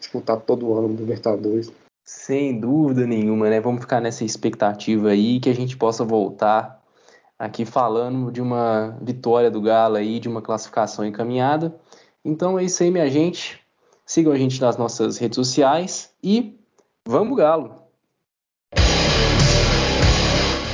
disputar 0.00 0.40
todo 0.40 0.76
ano 0.76 0.88
Libertadores. 0.88 1.70
Sem 2.04 2.58
dúvida 2.58 3.06
nenhuma, 3.06 3.48
né? 3.48 3.60
Vamos 3.60 3.82
ficar 3.82 4.00
nessa 4.00 4.24
expectativa 4.24 5.10
aí 5.10 5.38
que 5.38 5.48
a 5.48 5.54
gente 5.54 5.76
possa 5.76 6.04
voltar 6.04 6.82
aqui 7.38 7.64
falando 7.64 8.32
de 8.32 8.42
uma 8.42 8.98
vitória 9.00 9.48
do 9.48 9.62
Galo 9.62 9.94
aí, 9.94 10.18
de 10.18 10.28
uma 10.28 10.42
classificação 10.42 11.06
encaminhada. 11.06 11.72
Então 12.24 12.58
é 12.58 12.64
isso 12.64 12.82
aí, 12.82 12.90
minha 12.90 13.08
gente. 13.08 13.60
Sigam 14.04 14.32
a 14.32 14.36
gente 14.36 14.60
nas 14.60 14.76
nossas 14.76 15.18
redes 15.18 15.36
sociais 15.36 16.10
e 16.20 16.58
vamos 17.06 17.36
Galo! 17.36 17.81